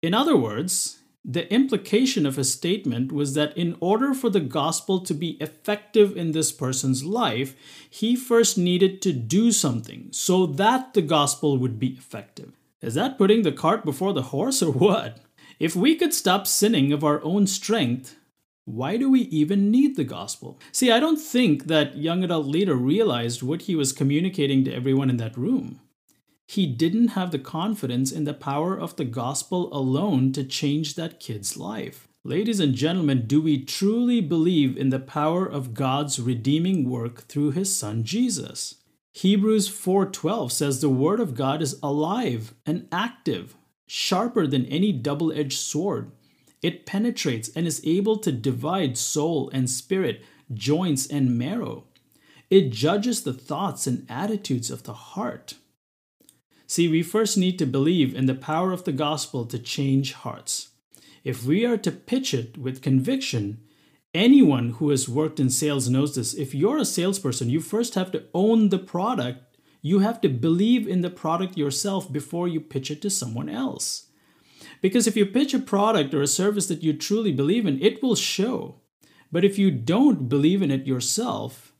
In 0.03 0.13
other 0.13 0.37
words, 0.37 0.99
the 1.25 1.51
implication 1.51 2.25
of 2.25 2.35
his 2.35 2.53
statement 2.53 3.11
was 3.11 3.33
that 3.33 3.57
in 3.57 3.75
order 3.79 4.13
for 4.13 4.29
the 4.29 4.39
gospel 4.39 5.01
to 5.01 5.13
be 5.13 5.31
effective 5.41 6.15
in 6.15 6.31
this 6.31 6.51
person's 6.51 7.03
life, 7.03 7.55
he 7.89 8.15
first 8.15 8.57
needed 8.57 9.01
to 9.01 9.11
do 9.11 9.51
something 9.51 10.09
so 10.11 10.45
that 10.45 10.93
the 10.93 11.01
gospel 11.01 11.57
would 11.57 11.79
be 11.79 11.89
effective. 11.97 12.53
Is 12.81 12.93
that 12.93 13.17
putting 13.17 13.41
the 13.41 13.51
cart 13.51 13.83
before 13.83 14.13
the 14.13 14.29
horse 14.33 14.61
or 14.61 14.71
what? 14.87 15.19
If 15.59 15.75
we 15.75 15.95
could 15.95 16.13
stop 16.13 16.45
sinning 16.45 16.93
of 16.93 17.03
our 17.03 17.23
own 17.23 17.47
strength, 17.47 18.15
why 18.65 18.97
do 18.97 19.09
we 19.09 19.21
even 19.21 19.71
need 19.71 19.95
the 19.95 20.03
gospel? 20.03 20.59
See, 20.71 20.91
I 20.91 20.99
don't 20.99 21.19
think 21.19 21.65
that 21.65 21.97
young 21.97 22.23
adult 22.23 22.45
leader 22.45 22.75
realized 22.75 23.41
what 23.41 23.63
he 23.63 23.75
was 23.75 23.93
communicating 23.93 24.63
to 24.65 24.73
everyone 24.73 25.09
in 25.09 25.17
that 25.17 25.37
room. 25.37 25.79
He 26.45 26.67
didn't 26.67 27.09
have 27.09 27.31
the 27.31 27.39
confidence 27.39 28.11
in 28.11 28.25
the 28.25 28.33
power 28.33 28.77
of 28.77 28.95
the 28.97 29.05
gospel 29.05 29.73
alone 29.75 30.31
to 30.33 30.43
change 30.43 30.95
that 30.95 31.19
kid's 31.19 31.57
life. 31.57 32.07
Ladies 32.23 32.59
and 32.59 32.73
gentlemen, 32.75 33.25
do 33.25 33.41
we 33.41 33.63
truly 33.63 34.21
believe 34.21 34.77
in 34.77 34.89
the 34.89 34.99
power 34.99 35.45
of 35.45 35.73
God's 35.73 36.19
redeeming 36.19 36.89
work 36.89 37.21
through 37.21 37.51
his 37.51 37.75
son 37.75 38.03
Jesus? 38.03 38.75
Hebrews 39.13 39.69
4:12 39.69 40.51
says 40.51 40.81
the 40.81 40.89
word 40.89 41.19
of 41.19 41.35
God 41.35 41.61
is 41.61 41.79
alive 41.81 42.53
and 42.65 42.87
active, 42.91 43.55
sharper 43.87 44.45
than 44.45 44.65
any 44.65 44.91
double-edged 44.91 45.57
sword 45.57 46.11
it 46.61 46.85
penetrates 46.85 47.49
and 47.55 47.67
is 47.67 47.81
able 47.85 48.17
to 48.17 48.31
divide 48.31 48.97
soul 48.97 49.49
and 49.53 49.69
spirit, 49.69 50.23
joints 50.53 51.07
and 51.07 51.37
marrow. 51.37 51.85
It 52.49 52.71
judges 52.71 53.23
the 53.23 53.33
thoughts 53.33 53.85
and 53.87 54.05
attitudes 54.09 54.71
of 54.71 54.83
the 54.83 54.93
heart. 54.93 55.55
See, 56.65 56.87
we 56.87 57.03
first 57.03 57.37
need 57.37 57.59
to 57.59 57.65
believe 57.65 58.15
in 58.15 58.25
the 58.25 58.35
power 58.35 58.71
of 58.71 58.83
the 58.83 58.91
gospel 58.91 59.45
to 59.45 59.59
change 59.59 60.13
hearts. 60.13 60.69
If 61.23 61.45
we 61.45 61.65
are 61.65 61.77
to 61.77 61.91
pitch 61.91 62.33
it 62.33 62.57
with 62.57 62.81
conviction, 62.81 63.61
anyone 64.13 64.71
who 64.71 64.89
has 64.89 65.07
worked 65.07 65.39
in 65.39 65.49
sales 65.49 65.89
knows 65.89 66.15
this. 66.15 66.33
If 66.33 66.55
you're 66.55 66.77
a 66.77 66.85
salesperson, 66.85 67.49
you 67.49 67.59
first 67.59 67.95
have 67.95 68.11
to 68.11 68.23
own 68.33 68.69
the 68.69 68.79
product. 68.79 69.43
You 69.87 69.99
have 69.99 70.19
to 70.19 70.27
believe 70.27 70.85
in 70.85 70.99
the 70.99 71.09
product 71.09 71.57
yourself 71.57 72.11
before 72.11 72.45
you 72.49 72.59
pitch 72.59 72.91
it 72.91 73.01
to 73.03 73.09
someone 73.09 73.47
else. 73.47 74.07
Because 74.81 75.07
if 75.07 75.15
you 75.15 75.25
pitch 75.25 75.53
a 75.53 75.59
product 75.59 76.13
or 76.13 76.21
a 76.21 76.27
service 76.27 76.67
that 76.67 76.83
you 76.83 76.91
truly 76.91 77.31
believe 77.31 77.65
in, 77.65 77.81
it 77.81 78.03
will 78.03 78.17
show. 78.17 78.81
But 79.31 79.45
if 79.45 79.57
you 79.57 79.71
don't 79.71 80.27
believe 80.27 80.61
in 80.61 80.71
it 80.71 80.85
yourself, 80.85 81.71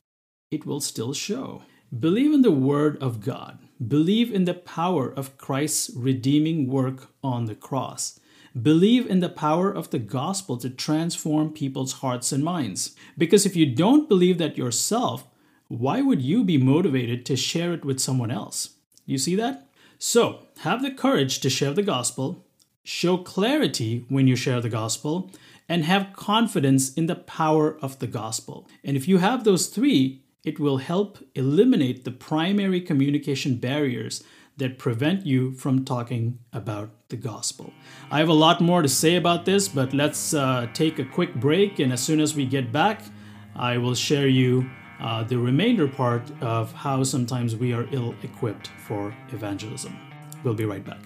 it 0.50 0.66
will 0.66 0.80
still 0.80 1.12
show. 1.12 1.64
Believe 2.00 2.32
in 2.32 2.44
the 2.44 2.60
Word 2.72 2.98
of 3.04 3.20
God. 3.20 3.60
Believe 3.86 4.34
in 4.34 4.46
the 4.46 4.54
power 4.54 5.10
of 5.12 5.38
Christ's 5.38 5.92
redeeming 5.94 6.70
work 6.70 7.10
on 7.22 7.44
the 7.44 7.56
cross. 7.56 8.22
Believe 8.60 9.06
in 9.06 9.20
the 9.20 9.38
power 9.46 9.70
of 9.70 9.90
the 9.90 10.00
gospel 10.00 10.56
to 10.60 10.70
transform 10.70 11.52
people's 11.52 12.00
hearts 12.00 12.32
and 12.32 12.42
minds. 12.42 12.96
Because 13.18 13.46
if 13.46 13.58
you 13.58 13.66
don't 13.66 14.08
believe 14.08 14.38
that 14.38 14.58
yourself, 14.58 15.28
why 15.68 16.02
would 16.02 16.22
you 16.22 16.44
be 16.44 16.58
motivated 16.58 17.26
to 17.26 17.36
share 17.36 17.74
it 17.74 17.84
with 17.84 18.00
someone 18.00 18.32
else? 18.32 18.76
You 19.06 19.18
see 19.18 19.36
that? 19.36 19.68
So, 20.00 20.48
have 20.60 20.82
the 20.82 20.92
courage 20.92 21.40
to 21.40 21.50
share 21.50 21.74
the 21.74 21.84
gospel, 21.84 22.46
show 22.84 23.18
clarity 23.18 24.06
when 24.10 24.28
you 24.28 24.36
share 24.36 24.62
the 24.62 24.70
gospel, 24.70 25.32
and 25.68 25.84
have 25.84 26.14
confidence 26.14 26.94
in 26.94 27.08
the 27.08 27.16
power 27.16 27.78
of 27.82 28.00
the 28.00 28.08
gospel. 28.08 28.68
And 28.84 28.96
if 28.96 29.08
you 29.08 29.18
have 29.18 29.44
those 29.44 29.68
three, 29.68 30.24
it 30.44 30.60
will 30.60 30.78
help 30.78 31.18
eliminate 31.36 32.06
the 32.06 32.12
primary 32.12 32.80
communication 32.80 33.56
barriers 33.56 34.24
that 34.56 34.80
prevent 34.80 35.26
you 35.26 35.52
from 35.54 35.84
talking 35.84 36.40
about 36.54 36.90
the 37.10 37.18
gospel. 37.18 37.74
I 38.10 38.20
have 38.20 38.30
a 38.30 38.34
lot 38.34 38.62
more 38.62 38.82
to 38.82 38.88
say 38.88 39.16
about 39.16 39.46
this, 39.46 39.68
but 39.68 39.94
let's 39.94 40.34
uh, 40.34 40.68
take 40.74 41.00
a 41.00 41.06
quick 41.06 41.36
break. 41.36 41.80
And 41.80 41.92
as 41.92 42.02
soon 42.02 42.20
as 42.20 42.36
we 42.36 42.46
get 42.46 42.72
back, 42.72 43.02
I 43.56 43.78
will 43.78 43.96
share 43.96 44.28
you 44.28 44.70
uh, 45.00 45.24
the 45.24 45.38
remainder 45.38 45.88
part 45.88 46.24
of 46.42 46.74
how 46.74 47.04
sometimes 47.04 47.56
we 47.56 47.74
are 47.74 47.88
ill 47.92 48.16
equipped 48.24 48.68
for 48.88 49.13
evangelism. 49.30 49.98
We'll 50.44 50.54
be 50.54 50.66
right 50.66 50.84
back. 50.84 51.00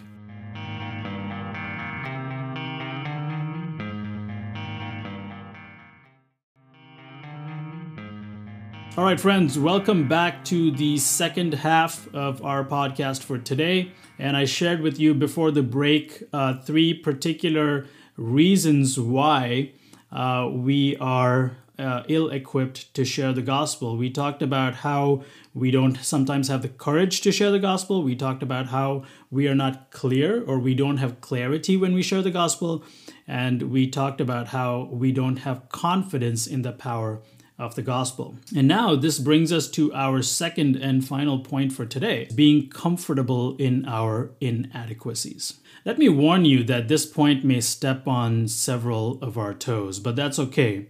All 8.98 9.06
right, 9.06 9.20
friends, 9.20 9.58
welcome 9.58 10.10
back 10.10 10.44
to 10.46 10.70
the 10.70 10.98
second 10.98 11.54
half 11.54 12.14
of 12.14 12.44
our 12.44 12.66
podcast 12.66 13.24
for 13.24 13.38
today. 13.38 13.94
And 14.20 14.36
I 14.36 14.44
shared 14.44 14.82
with 14.82 15.00
you 15.00 15.14
before 15.14 15.50
the 15.50 15.64
break 15.64 16.24
uh, 16.34 16.60
three 16.62 16.94
particular 16.94 17.88
reasons 18.18 19.00
why 19.00 19.72
uh, 20.12 20.50
we 20.52 20.98
are 20.98 21.56
uh, 21.82 22.04
ill 22.08 22.30
equipped 22.30 22.94
to 22.94 23.04
share 23.04 23.34
the 23.34 23.42
gospel. 23.42 23.98
We 23.98 24.10
talked 24.10 24.42
about 24.42 24.76
how 24.76 25.24
we 25.54 25.72
don't 25.72 25.98
sometimes 25.98 26.48
have 26.48 26.62
the 26.62 26.70
courage 26.70 27.22
to 27.22 27.32
share 27.32 27.52
the 27.52 27.60
gospel. 27.60 28.04
We 28.04 28.16
talked 28.16 28.44
about 28.44 28.68
how 28.68 29.04
we 29.30 29.48
are 29.48 29.56
not 29.56 29.92
clear 29.92 30.44
or 30.44 30.60
we 30.60 30.76
don't 30.76 30.98
have 30.98 31.22
clarity 31.22 31.76
when 31.76 31.94
we 31.94 32.04
share 32.04 32.22
the 32.22 32.32
gospel. 32.32 32.84
And 33.28 33.64
we 33.64 33.88
talked 33.88 34.22
about 34.22 34.50
how 34.50 34.90
we 34.92 35.12
don't 35.12 35.38
have 35.38 35.70
confidence 35.70 36.48
in 36.48 36.62
the 36.62 36.72
power 36.72 37.22
of 37.62 37.76
the 37.76 37.82
gospel. 37.82 38.36
And 38.56 38.68
now 38.68 38.96
this 38.96 39.20
brings 39.20 39.52
us 39.54 39.70
to 39.72 39.94
our 39.94 40.22
second 40.24 40.76
and 40.76 41.08
final 41.08 41.40
point 41.40 41.74
for 41.74 41.86
today 41.86 42.28
being 42.34 42.70
comfortable 42.70 43.56
in 43.58 43.86
our 43.88 44.32
inadequacies. 44.42 45.60
Let 45.86 46.00
me 46.00 46.10
warn 46.10 46.46
you 46.46 46.64
that 46.64 46.88
this 46.88 47.06
point 47.06 47.44
may 47.44 47.62
step 47.62 48.08
on 48.08 48.48
several 48.48 49.20
of 49.22 49.38
our 49.38 49.54
toes, 49.54 50.00
but 50.00 50.16
that's 50.16 50.40
okay. 50.40 50.88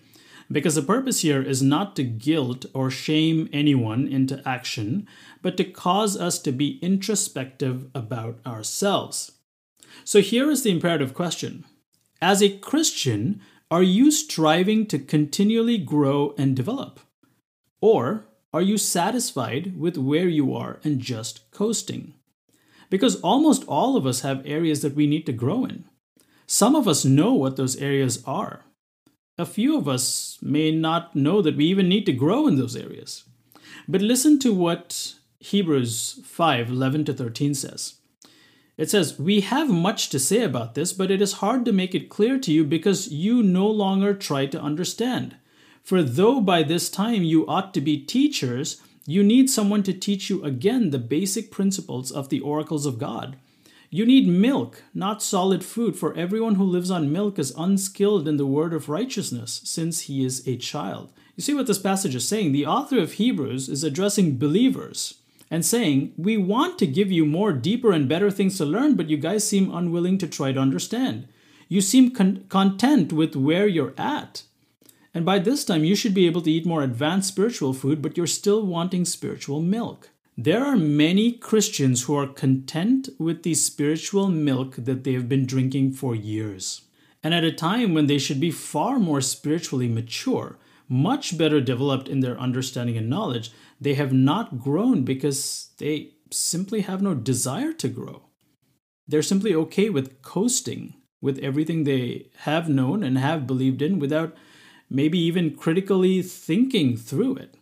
Because 0.51 0.75
the 0.75 0.81
purpose 0.81 1.21
here 1.21 1.41
is 1.41 1.61
not 1.61 1.95
to 1.95 2.03
guilt 2.03 2.65
or 2.73 2.91
shame 2.91 3.47
anyone 3.53 4.07
into 4.07 4.45
action, 4.47 5.07
but 5.41 5.55
to 5.57 5.63
cause 5.63 6.19
us 6.19 6.39
to 6.39 6.51
be 6.51 6.79
introspective 6.81 7.89
about 7.95 8.39
ourselves. 8.45 9.31
So 10.03 10.19
here 10.19 10.49
is 10.49 10.63
the 10.63 10.71
imperative 10.71 11.13
question 11.13 11.63
As 12.21 12.41
a 12.41 12.57
Christian, 12.57 13.41
are 13.69 13.83
you 13.83 14.11
striving 14.11 14.85
to 14.87 14.99
continually 14.99 15.77
grow 15.77 16.33
and 16.37 16.55
develop? 16.55 16.99
Or 17.79 18.25
are 18.53 18.61
you 18.61 18.77
satisfied 18.77 19.79
with 19.79 19.97
where 19.97 20.27
you 20.27 20.53
are 20.53 20.79
and 20.83 20.99
just 20.99 21.49
coasting? 21.51 22.15
Because 22.89 23.21
almost 23.21 23.63
all 23.67 23.95
of 23.95 24.05
us 24.05 24.21
have 24.21 24.45
areas 24.45 24.81
that 24.81 24.95
we 24.95 25.07
need 25.07 25.25
to 25.27 25.31
grow 25.31 25.63
in. 25.63 25.85
Some 26.45 26.75
of 26.75 26.85
us 26.85 27.05
know 27.05 27.33
what 27.33 27.55
those 27.55 27.77
areas 27.77 28.21
are. 28.25 28.65
A 29.41 29.45
few 29.45 29.75
of 29.75 29.87
us 29.87 30.37
may 30.39 30.69
not 30.69 31.15
know 31.15 31.41
that 31.41 31.57
we 31.57 31.65
even 31.65 31.89
need 31.89 32.05
to 32.05 32.13
grow 32.13 32.45
in 32.45 32.57
those 32.57 32.75
areas. 32.75 33.23
But 33.87 34.03
listen 34.03 34.37
to 34.37 34.53
what 34.53 35.15
Hebrews 35.39 36.19
5 36.23 36.69
11 36.69 37.05
to 37.05 37.13
13 37.13 37.55
says. 37.55 37.95
It 38.77 38.91
says, 38.91 39.17
We 39.17 39.41
have 39.41 39.67
much 39.67 40.09
to 40.09 40.19
say 40.19 40.43
about 40.43 40.75
this, 40.75 40.93
but 40.93 41.09
it 41.09 41.23
is 41.23 41.41
hard 41.41 41.65
to 41.65 41.71
make 41.71 41.95
it 41.95 42.07
clear 42.07 42.37
to 42.37 42.51
you 42.51 42.63
because 42.63 43.11
you 43.11 43.41
no 43.41 43.65
longer 43.65 44.13
try 44.13 44.45
to 44.45 44.61
understand. 44.61 45.37
For 45.81 46.03
though 46.03 46.39
by 46.39 46.61
this 46.61 46.87
time 46.87 47.23
you 47.23 47.47
ought 47.47 47.73
to 47.73 47.81
be 47.81 47.97
teachers, 47.97 48.79
you 49.07 49.23
need 49.23 49.49
someone 49.49 49.81
to 49.83 49.93
teach 49.93 50.29
you 50.29 50.43
again 50.43 50.91
the 50.91 50.99
basic 50.99 51.49
principles 51.49 52.11
of 52.11 52.29
the 52.29 52.41
oracles 52.41 52.85
of 52.85 52.99
God. 52.99 53.37
You 53.93 54.05
need 54.05 54.25
milk, 54.25 54.83
not 54.93 55.21
solid 55.21 55.65
food, 55.65 55.97
for 55.97 56.15
everyone 56.15 56.55
who 56.55 56.63
lives 56.63 56.89
on 56.89 57.11
milk 57.11 57.37
is 57.37 57.53
unskilled 57.57 58.25
in 58.25 58.37
the 58.37 58.45
word 58.45 58.73
of 58.73 58.87
righteousness, 58.87 59.59
since 59.65 60.03
he 60.03 60.23
is 60.23 60.47
a 60.47 60.55
child. 60.55 61.11
You 61.35 61.43
see 61.43 61.53
what 61.53 61.67
this 61.67 61.77
passage 61.77 62.15
is 62.15 62.25
saying? 62.25 62.53
The 62.53 62.65
author 62.65 62.99
of 62.99 63.13
Hebrews 63.13 63.67
is 63.67 63.83
addressing 63.83 64.37
believers 64.37 65.15
and 65.49 65.65
saying, 65.65 66.13
We 66.17 66.37
want 66.37 66.79
to 66.79 66.87
give 66.87 67.11
you 67.11 67.25
more, 67.25 67.51
deeper, 67.51 67.91
and 67.91 68.07
better 68.07 68.31
things 68.31 68.57
to 68.59 68.65
learn, 68.65 68.95
but 68.95 69.09
you 69.09 69.17
guys 69.17 69.45
seem 69.45 69.69
unwilling 69.69 70.17
to 70.19 70.27
try 70.27 70.53
to 70.53 70.59
understand. 70.59 71.27
You 71.67 71.81
seem 71.81 72.11
con- 72.11 72.45
content 72.47 73.11
with 73.11 73.35
where 73.35 73.67
you're 73.67 73.93
at. 73.97 74.43
And 75.13 75.25
by 75.25 75.39
this 75.39 75.65
time, 75.65 75.83
you 75.83 75.97
should 75.97 76.13
be 76.13 76.27
able 76.27 76.41
to 76.43 76.51
eat 76.51 76.65
more 76.65 76.81
advanced 76.81 77.27
spiritual 77.27 77.73
food, 77.73 78.01
but 78.01 78.15
you're 78.15 78.25
still 78.25 78.65
wanting 78.65 79.03
spiritual 79.03 79.61
milk. 79.61 80.10
There 80.37 80.63
are 80.63 80.77
many 80.77 81.33
Christians 81.33 82.03
who 82.03 82.15
are 82.15 82.25
content 82.25 83.09
with 83.19 83.43
the 83.43 83.53
spiritual 83.53 84.29
milk 84.29 84.75
that 84.77 85.03
they 85.03 85.11
have 85.13 85.27
been 85.27 85.45
drinking 85.45 85.91
for 85.91 86.15
years. 86.15 86.83
And 87.21 87.33
at 87.33 87.43
a 87.43 87.51
time 87.51 87.93
when 87.93 88.07
they 88.07 88.17
should 88.17 88.39
be 88.39 88.49
far 88.49 88.97
more 88.97 89.19
spiritually 89.19 89.89
mature, 89.89 90.57
much 90.87 91.37
better 91.37 91.59
developed 91.59 92.07
in 92.07 92.21
their 92.21 92.39
understanding 92.39 92.97
and 92.97 93.09
knowledge, 93.09 93.51
they 93.79 93.93
have 93.95 94.13
not 94.13 94.59
grown 94.59 95.03
because 95.03 95.71
they 95.77 96.11
simply 96.31 96.81
have 96.81 97.01
no 97.01 97.13
desire 97.13 97.73
to 97.73 97.89
grow. 97.89 98.23
They're 99.07 99.21
simply 99.21 99.53
okay 99.53 99.89
with 99.89 100.21
coasting 100.21 100.95
with 101.19 101.39
everything 101.39 101.83
they 101.83 102.29
have 102.39 102.69
known 102.69 103.03
and 103.03 103.17
have 103.17 103.45
believed 103.45 103.81
in 103.81 103.99
without 103.99 104.35
maybe 104.89 105.19
even 105.19 105.55
critically 105.55 106.21
thinking 106.21 106.95
through 106.95 107.35
it. 107.35 107.57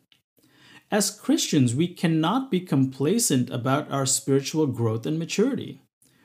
As 0.91 1.11
Christians, 1.11 1.75
we 1.75 1.87
cannot 1.87 2.49
be 2.49 2.59
complacent 2.59 3.51
about 3.51 3.91
our 3.91 4.07
spiritual 4.07 4.65
growth 4.65 5.05
and 5.05 5.19
maturity. 5.19 5.81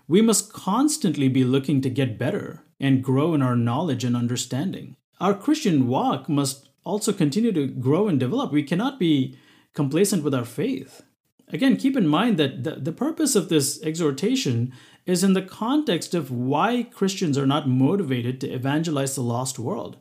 We 0.08 0.22
must 0.22 0.54
constantly 0.54 1.28
be 1.28 1.44
looking 1.44 1.82
to 1.82 1.90
get 1.90 2.18
better 2.18 2.62
and 2.80 3.04
grow 3.04 3.34
in 3.34 3.42
our 3.42 3.56
knowledge 3.56 4.04
and 4.04 4.16
understanding. 4.16 4.96
Our 5.20 5.34
Christian 5.34 5.86
walk 5.86 6.30
must 6.30 6.70
also 6.82 7.12
continue 7.12 7.52
to 7.52 7.66
grow 7.66 8.08
and 8.08 8.18
develop. 8.18 8.52
We 8.52 8.62
cannot 8.62 8.98
be 8.98 9.36
complacent 9.74 10.22
with 10.22 10.34
our 10.34 10.44
faith. 10.44 11.02
Again, 11.48 11.76
keep 11.76 11.96
in 11.96 12.06
mind 12.06 12.38
that 12.38 12.64
the, 12.64 12.76
the 12.76 12.92
purpose 12.92 13.36
of 13.36 13.50
this 13.50 13.82
exhortation 13.82 14.72
is 15.04 15.22
in 15.22 15.34
the 15.34 15.42
context 15.42 16.14
of 16.14 16.30
why 16.30 16.84
Christians 16.84 17.36
are 17.36 17.46
not 17.46 17.68
motivated 17.68 18.40
to 18.40 18.50
evangelize 18.50 19.14
the 19.14 19.22
lost 19.22 19.58
world. 19.58 19.98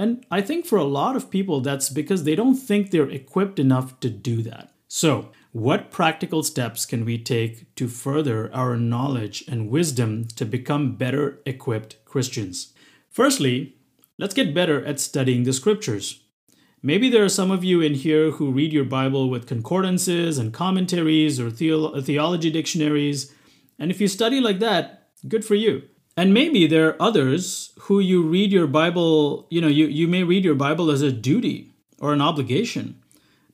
And 0.00 0.24
I 0.30 0.40
think 0.40 0.64
for 0.64 0.78
a 0.78 0.84
lot 0.84 1.14
of 1.14 1.30
people, 1.30 1.60
that's 1.60 1.90
because 1.90 2.24
they 2.24 2.34
don't 2.34 2.54
think 2.54 2.90
they're 2.90 3.10
equipped 3.10 3.58
enough 3.58 4.00
to 4.00 4.08
do 4.08 4.40
that. 4.44 4.72
So, 4.88 5.28
what 5.52 5.90
practical 5.90 6.42
steps 6.42 6.86
can 6.86 7.04
we 7.04 7.18
take 7.18 7.74
to 7.74 7.86
further 7.86 8.50
our 8.54 8.78
knowledge 8.78 9.44
and 9.46 9.68
wisdom 9.68 10.26
to 10.36 10.46
become 10.46 10.96
better 10.96 11.42
equipped 11.44 12.02
Christians? 12.06 12.72
Firstly, 13.10 13.76
let's 14.16 14.32
get 14.32 14.54
better 14.54 14.82
at 14.86 15.00
studying 15.00 15.42
the 15.42 15.52
scriptures. 15.52 16.24
Maybe 16.82 17.10
there 17.10 17.24
are 17.24 17.28
some 17.28 17.50
of 17.50 17.62
you 17.62 17.82
in 17.82 17.92
here 17.92 18.30
who 18.30 18.52
read 18.52 18.72
your 18.72 18.86
Bible 18.86 19.28
with 19.28 19.46
concordances 19.46 20.38
and 20.38 20.50
commentaries 20.50 21.38
or 21.38 21.50
theology 21.50 22.50
dictionaries. 22.50 23.34
And 23.78 23.90
if 23.90 24.00
you 24.00 24.08
study 24.08 24.40
like 24.40 24.60
that, 24.60 25.10
good 25.28 25.44
for 25.44 25.56
you. 25.56 25.82
And 26.20 26.34
maybe 26.34 26.66
there 26.66 26.86
are 26.86 27.00
others 27.00 27.72
who 27.84 27.98
you 27.98 28.20
read 28.20 28.52
your 28.52 28.66
Bible, 28.66 29.46
you 29.48 29.58
know, 29.58 29.68
you, 29.68 29.86
you 29.86 30.06
may 30.06 30.22
read 30.22 30.44
your 30.44 30.54
Bible 30.54 30.90
as 30.90 31.00
a 31.00 31.10
duty 31.10 31.72
or 31.98 32.12
an 32.12 32.20
obligation, 32.20 33.00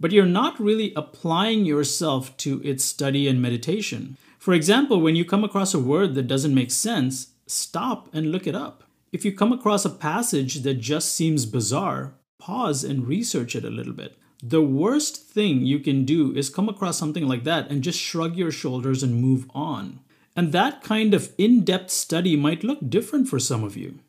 but 0.01 0.11
you're 0.11 0.27
not 0.27 0.59
really 0.59 0.93
applying 0.97 1.65
yourself 1.65 2.37
to 2.39 2.61
its 2.65 2.85
study 2.85 3.29
and 3.29 3.41
meditation. 3.41 4.17
For 4.41 4.53
example, 4.53 5.01
when 5.01 5.15
you 5.15 5.25
come 5.25 5.45
across 5.45 5.75
a 5.75 5.79
word 5.79 6.17
that 6.17 6.27
doesn't 6.27 6.57
make 6.57 6.73
sense, 6.73 7.29
stop 7.47 8.13
and 8.13 8.33
look 8.33 8.49
it 8.49 8.57
up. 8.57 8.83
If 9.13 9.25
you 9.25 9.31
come 9.31 9.53
across 9.53 9.85
a 9.85 9.89
passage 9.91 10.63
that 10.65 10.81
just 10.81 11.15
seems 11.15 11.47
bizarre, 11.47 12.15
pause 12.41 12.83
and 12.83 13.07
research 13.07 13.55
it 13.55 13.65
a 13.65 13.71
little 13.71 13.93
bit. 13.93 14.17
The 14.43 14.61
worst 14.61 15.19
thing 15.19 15.61
you 15.61 15.79
can 15.79 16.05
do 16.05 16.35
is 16.35 16.51
come 16.51 16.69
across 16.69 16.99
something 16.99 17.29
like 17.29 17.45
that 17.45 17.71
and 17.71 17.85
just 17.85 18.01
shrug 18.01 18.35
your 18.35 18.51
shoulders 18.51 19.05
and 19.05 19.23
move 19.23 19.49
on. 19.55 20.01
And 20.37 20.53
that 20.53 20.83
kind 20.83 21.15
of 21.15 21.33
in 21.39 21.65
depth 21.65 21.91
study 21.91 22.37
might 22.37 22.63
look 22.63 22.79
different 22.89 23.29
for 23.29 23.41
some 23.41 23.65
of 23.65 23.77
you. 23.77 24.01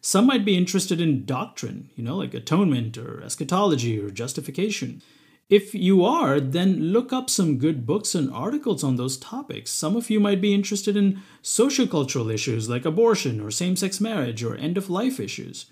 Some 0.00 0.26
might 0.26 0.44
be 0.44 0.56
interested 0.56 1.00
in 1.00 1.24
doctrine, 1.24 1.90
you 1.94 2.02
know, 2.02 2.16
like 2.16 2.34
atonement 2.34 2.98
or 2.98 3.22
eschatology 3.22 4.00
or 4.00 4.10
justification. 4.10 5.02
If 5.48 5.74
you 5.74 6.04
are, 6.04 6.40
then 6.40 6.92
look 6.92 7.12
up 7.12 7.30
some 7.30 7.58
good 7.58 7.86
books 7.86 8.14
and 8.14 8.30
articles 8.30 8.84
on 8.84 8.96
those 8.96 9.16
topics. 9.16 9.70
Some 9.70 9.96
of 9.96 10.10
you 10.10 10.20
might 10.20 10.40
be 10.40 10.52
interested 10.52 10.96
in 10.96 11.22
sociocultural 11.42 12.32
issues 12.32 12.68
like 12.68 12.84
abortion 12.84 13.40
or 13.40 13.50
same 13.50 13.76
sex 13.76 14.00
marriage 14.00 14.42
or 14.42 14.56
end 14.56 14.76
of 14.76 14.90
life 14.90 15.18
issues. 15.18 15.66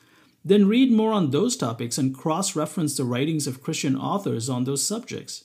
Then 0.45 0.69
read 0.69 0.93
more 0.93 1.13
on 1.13 1.31
those 1.31 1.57
topics 1.57 1.99
and 1.99 2.17
cross 2.17 2.57
reference 2.57 2.97
the 2.97 3.05
writings 3.05 3.47
of 3.47 3.63
Christian 3.63 3.97
authors 3.97 4.49
on 4.49 4.65
those 4.65 4.87
subjects. 4.87 5.45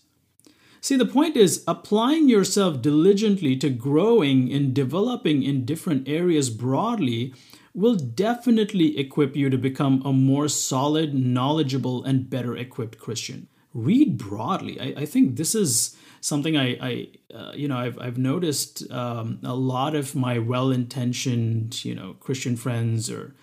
See, 0.83 0.95
the 0.95 1.05
point 1.05 1.37
is 1.37 1.63
applying 1.67 2.27
yourself 2.27 2.81
diligently 2.81 3.55
to 3.57 3.69
growing 3.69 4.51
and 4.51 4.73
developing 4.73 5.43
in 5.43 5.63
different 5.63 6.09
areas 6.09 6.49
broadly 6.49 7.35
will 7.75 7.95
definitely 7.95 8.97
equip 8.97 9.35
you 9.35 9.51
to 9.51 9.59
become 9.59 10.01
a 10.03 10.11
more 10.11 10.47
solid, 10.47 11.13
knowledgeable, 11.13 12.03
and 12.03 12.29
better 12.29 12.57
equipped 12.57 12.97
Christian. 12.97 13.47
Read 13.75 14.17
broadly. 14.17 14.81
I, 14.81 15.01
I 15.01 15.05
think 15.05 15.37
this 15.37 15.53
is 15.53 15.95
something 16.19 16.57
I, 16.57 16.77
I 16.81 17.07
uh, 17.31 17.51
you 17.53 17.67
know, 17.67 17.77
I've, 17.77 17.99
I've 17.99 18.17
noticed 18.17 18.91
um, 18.91 19.39
a 19.43 19.55
lot 19.55 19.95
of 19.95 20.15
my 20.15 20.39
well 20.39 20.71
intentioned, 20.71 21.85
you 21.85 21.93
know, 21.93 22.15
Christian 22.19 22.57
friends 22.57 23.09
or 23.09 23.35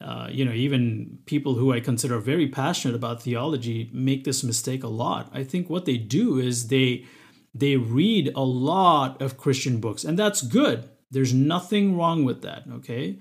uh, 0.00 0.28
you 0.30 0.44
know, 0.44 0.52
even 0.52 1.18
people 1.26 1.54
who 1.54 1.72
I 1.72 1.80
consider 1.80 2.18
very 2.18 2.46
passionate 2.46 2.94
about 2.94 3.22
theology 3.22 3.90
make 3.92 4.24
this 4.24 4.44
mistake 4.44 4.84
a 4.84 4.88
lot. 4.88 5.28
I 5.32 5.42
think 5.42 5.68
what 5.68 5.86
they 5.86 5.96
do 5.96 6.38
is 6.38 6.68
they 6.68 7.04
they 7.54 7.76
read 7.76 8.30
a 8.36 8.44
lot 8.44 9.20
of 9.20 9.38
Christian 9.38 9.80
books, 9.80 10.04
and 10.04 10.18
that's 10.18 10.42
good. 10.42 10.88
There's 11.10 11.34
nothing 11.34 11.96
wrong 11.96 12.24
with 12.24 12.42
that, 12.42 12.64
okay? 12.70 13.18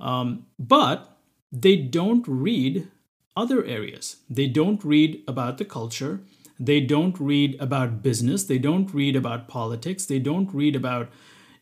Um, 0.00 0.46
but 0.58 1.18
they 1.52 1.76
don't 1.76 2.26
read 2.26 2.88
other 3.36 3.64
areas. 3.64 4.16
They 4.28 4.48
don't 4.48 4.82
read 4.82 5.22
about 5.28 5.58
the 5.58 5.64
culture. 5.64 6.20
They 6.58 6.80
don't 6.80 7.18
read 7.20 7.56
about 7.60 8.02
business. 8.02 8.42
They 8.44 8.58
don't 8.58 8.92
read 8.92 9.14
about 9.14 9.46
politics. 9.46 10.06
They 10.06 10.18
don't 10.18 10.52
read 10.52 10.74
about 10.74 11.10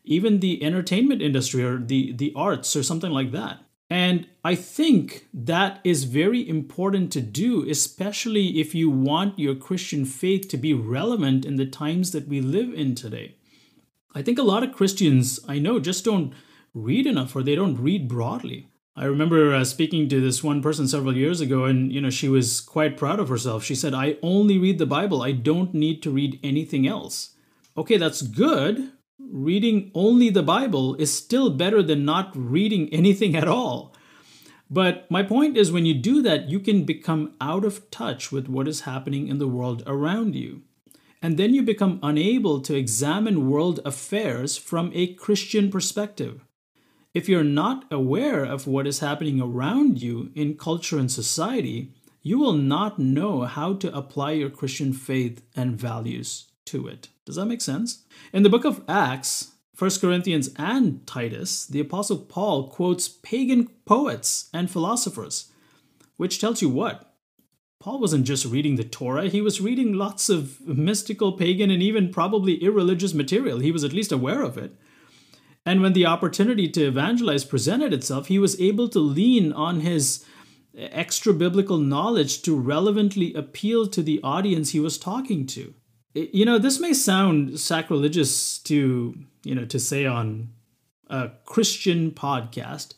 even 0.03 0.39
the 0.39 0.63
entertainment 0.63 1.21
industry 1.21 1.63
or 1.63 1.77
the, 1.77 2.13
the 2.13 2.33
arts 2.35 2.75
or 2.75 2.81
something 2.81 3.11
like 3.11 3.31
that. 3.31 3.59
And 3.89 4.27
I 4.43 4.55
think 4.55 5.27
that 5.33 5.79
is 5.83 6.03
very 6.03 6.47
important 6.47 7.11
to 7.13 7.21
do, 7.21 7.67
especially 7.69 8.59
if 8.59 8.75
you 8.75 8.89
want 8.89 9.39
your 9.39 9.55
Christian 9.55 10.03
faith 10.05 10.49
to 10.49 10.57
be 10.57 10.73
relevant 10.73 11.45
in 11.45 11.55
the 11.55 11.65
times 11.65 12.11
that 12.11 12.27
we 12.27 12.41
live 12.41 12.73
in 12.73 12.95
today. 12.95 13.35
I 14.13 14.21
think 14.21 14.37
a 14.37 14.43
lot 14.43 14.63
of 14.63 14.73
Christians 14.73 15.39
I 15.47 15.59
know 15.59 15.79
just 15.79 16.03
don't 16.03 16.33
read 16.73 17.05
enough 17.05 17.35
or 17.35 17.43
they 17.43 17.55
don't 17.55 17.79
read 17.79 18.07
broadly. 18.09 18.67
I 18.95 19.05
remember 19.05 19.53
uh, 19.53 19.63
speaking 19.63 20.09
to 20.09 20.19
this 20.19 20.43
one 20.43 20.61
person 20.61 20.87
several 20.87 21.15
years 21.15 21.39
ago, 21.39 21.65
and 21.65 21.93
you 21.93 22.01
know 22.01 22.09
she 22.09 22.27
was 22.27 22.59
quite 22.59 22.97
proud 22.97 23.19
of 23.19 23.29
herself. 23.29 23.63
She 23.63 23.75
said, 23.75 23.93
"I 23.93 24.17
only 24.23 24.57
read 24.57 24.79
the 24.79 24.87
Bible. 24.87 25.21
I 25.21 25.33
don't 25.33 25.73
need 25.75 26.01
to 26.01 26.09
read 26.09 26.39
anything 26.41 26.87
else." 26.87 27.35
Okay, 27.77 27.97
that's 27.97 28.23
good, 28.23 28.91
reading 29.19 29.91
only 29.93 30.29
the 30.29 30.43
Bible 30.43 30.95
is 30.95 31.13
still 31.13 31.49
better 31.49 31.81
than 31.81 32.05
not 32.05 32.31
reading 32.35 32.89
anything 32.93 33.35
at 33.35 33.47
all. 33.47 33.93
But 34.69 35.09
my 35.09 35.23
point 35.23 35.57
is, 35.57 35.71
when 35.71 35.85
you 35.85 35.93
do 35.93 36.21
that, 36.23 36.49
you 36.49 36.59
can 36.59 36.83
become 36.83 37.35
out 37.39 37.63
of 37.63 37.89
touch 37.89 38.31
with 38.31 38.49
what 38.49 38.67
is 38.67 38.81
happening 38.81 39.27
in 39.27 39.37
the 39.37 39.47
world 39.47 39.81
around 39.87 40.35
you. 40.35 40.63
And 41.21 41.37
then 41.37 41.53
you 41.53 41.63
become 41.63 41.99
unable 42.03 42.61
to 42.61 42.75
examine 42.75 43.49
world 43.49 43.79
affairs 43.85 44.57
from 44.57 44.91
a 44.93 45.13
Christian 45.13 45.71
perspective. 45.71 46.45
If 47.13 47.27
you're 47.27 47.43
not 47.43 47.85
aware 47.89 48.43
of 48.43 48.67
what 48.67 48.85
is 48.85 48.99
happening 48.99 49.41
around 49.41 50.01
you 50.01 50.31
in 50.35 50.57
culture 50.57 50.99
and 50.99 51.11
society, 51.11 51.93
you 52.21 52.37
will 52.37 52.53
not 52.53 52.99
know 52.99 53.45
how 53.45 53.73
to 53.75 53.95
apply 53.95 54.31
your 54.33 54.49
Christian 54.49 54.91
faith 54.93 55.41
and 55.55 55.79
values 55.79 56.51
to 56.65 56.87
it. 56.87 57.07
Does 57.27 57.35
that 57.35 57.45
make 57.45 57.59
sense? 57.59 58.05
In 58.31 58.43
the 58.43 58.49
book 58.49 58.63
of 58.63 58.81
Acts, 58.87 59.51
1 59.77 59.91
Corinthians 59.99 60.49
and 60.55 61.05
Titus, 61.05 61.65
the 61.65 61.81
Apostle 61.81 62.19
Paul 62.19 62.69
quotes 62.69 63.09
pagan 63.09 63.67
poets 63.83 64.49
and 64.53 64.71
philosophers, 64.71 65.51
which 66.15 66.39
tells 66.39 66.61
you 66.61 66.69
what? 66.69 67.13
Paul 67.81 67.99
wasn't 67.99 68.25
just 68.25 68.45
reading 68.45 68.77
the 68.77 68.85
Torah, 68.85 69.27
he 69.27 69.41
was 69.41 69.59
reading 69.59 69.91
lots 69.91 70.29
of 70.29 70.65
mystical, 70.65 71.33
pagan, 71.33 71.69
and 71.69 71.83
even 71.83 72.13
probably 72.13 72.63
irreligious 72.63 73.13
material. 73.13 73.59
He 73.59 73.73
was 73.73 73.83
at 73.83 73.91
least 73.91 74.13
aware 74.13 74.41
of 74.41 74.57
it. 74.57 74.73
And 75.65 75.81
when 75.81 75.91
the 75.91 76.05
opportunity 76.05 76.69
to 76.69 76.87
evangelize 76.87 77.43
presented 77.43 77.91
itself, 77.91 78.27
he 78.27 78.39
was 78.39 78.57
able 78.61 78.87
to 78.87 78.99
lean 78.99 79.51
on 79.51 79.81
his 79.81 80.23
extra 80.77 81.33
biblical 81.33 81.77
knowledge 81.77 82.41
to 82.43 82.55
relevantly 82.55 83.33
appeal 83.33 83.85
to 83.87 84.01
the 84.01 84.21
audience 84.23 84.69
he 84.69 84.79
was 84.79 84.97
talking 84.97 85.45
to. 85.47 85.73
You 86.17 86.45
know, 86.45 86.57
this 86.57 86.79
may 86.79 86.93
sound 86.93 87.59
sacrilegious 87.59 88.57
to, 88.59 89.15
you 89.43 89.53
know, 89.53 89.65
to 89.65 89.79
say 89.79 90.07
on 90.07 90.49
a 91.11 91.29
Christian 91.45 92.09
podcast, 92.09 92.95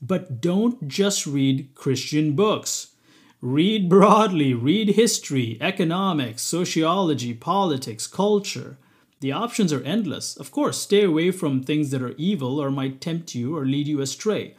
but 0.00 0.40
don't 0.40 0.86
just 0.86 1.26
read 1.26 1.74
Christian 1.74 2.36
books. 2.36 2.94
Read 3.40 3.88
broadly, 3.88 4.54
read 4.54 4.90
history, 4.90 5.58
economics, 5.60 6.42
sociology, 6.42 7.34
politics, 7.34 8.06
culture. 8.06 8.78
The 9.18 9.32
options 9.32 9.72
are 9.72 9.82
endless. 9.82 10.36
Of 10.36 10.52
course, 10.52 10.80
stay 10.80 11.02
away 11.02 11.32
from 11.32 11.64
things 11.64 11.90
that 11.90 12.02
are 12.02 12.14
evil 12.16 12.60
or 12.60 12.70
might 12.70 13.00
tempt 13.00 13.34
you 13.34 13.56
or 13.56 13.66
lead 13.66 13.88
you 13.88 14.00
astray. 14.00 14.54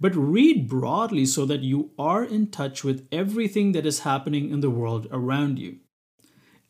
But 0.00 0.14
read 0.14 0.68
broadly 0.68 1.26
so 1.26 1.44
that 1.46 1.62
you 1.62 1.90
are 1.98 2.22
in 2.22 2.52
touch 2.52 2.84
with 2.84 3.04
everything 3.10 3.72
that 3.72 3.84
is 3.84 4.00
happening 4.00 4.50
in 4.50 4.60
the 4.60 4.70
world 4.70 5.08
around 5.10 5.58
you. 5.58 5.78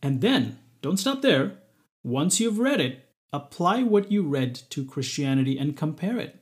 And 0.02 0.22
then, 0.22 0.58
don't 0.82 0.98
stop 0.98 1.22
there. 1.22 1.58
Once 2.04 2.40
you've 2.40 2.58
read 2.58 2.80
it, 2.80 3.08
apply 3.32 3.82
what 3.82 4.12
you 4.12 4.22
read 4.22 4.54
to 4.70 4.84
Christianity 4.84 5.56
and 5.56 5.76
compare 5.76 6.18
it. 6.18 6.36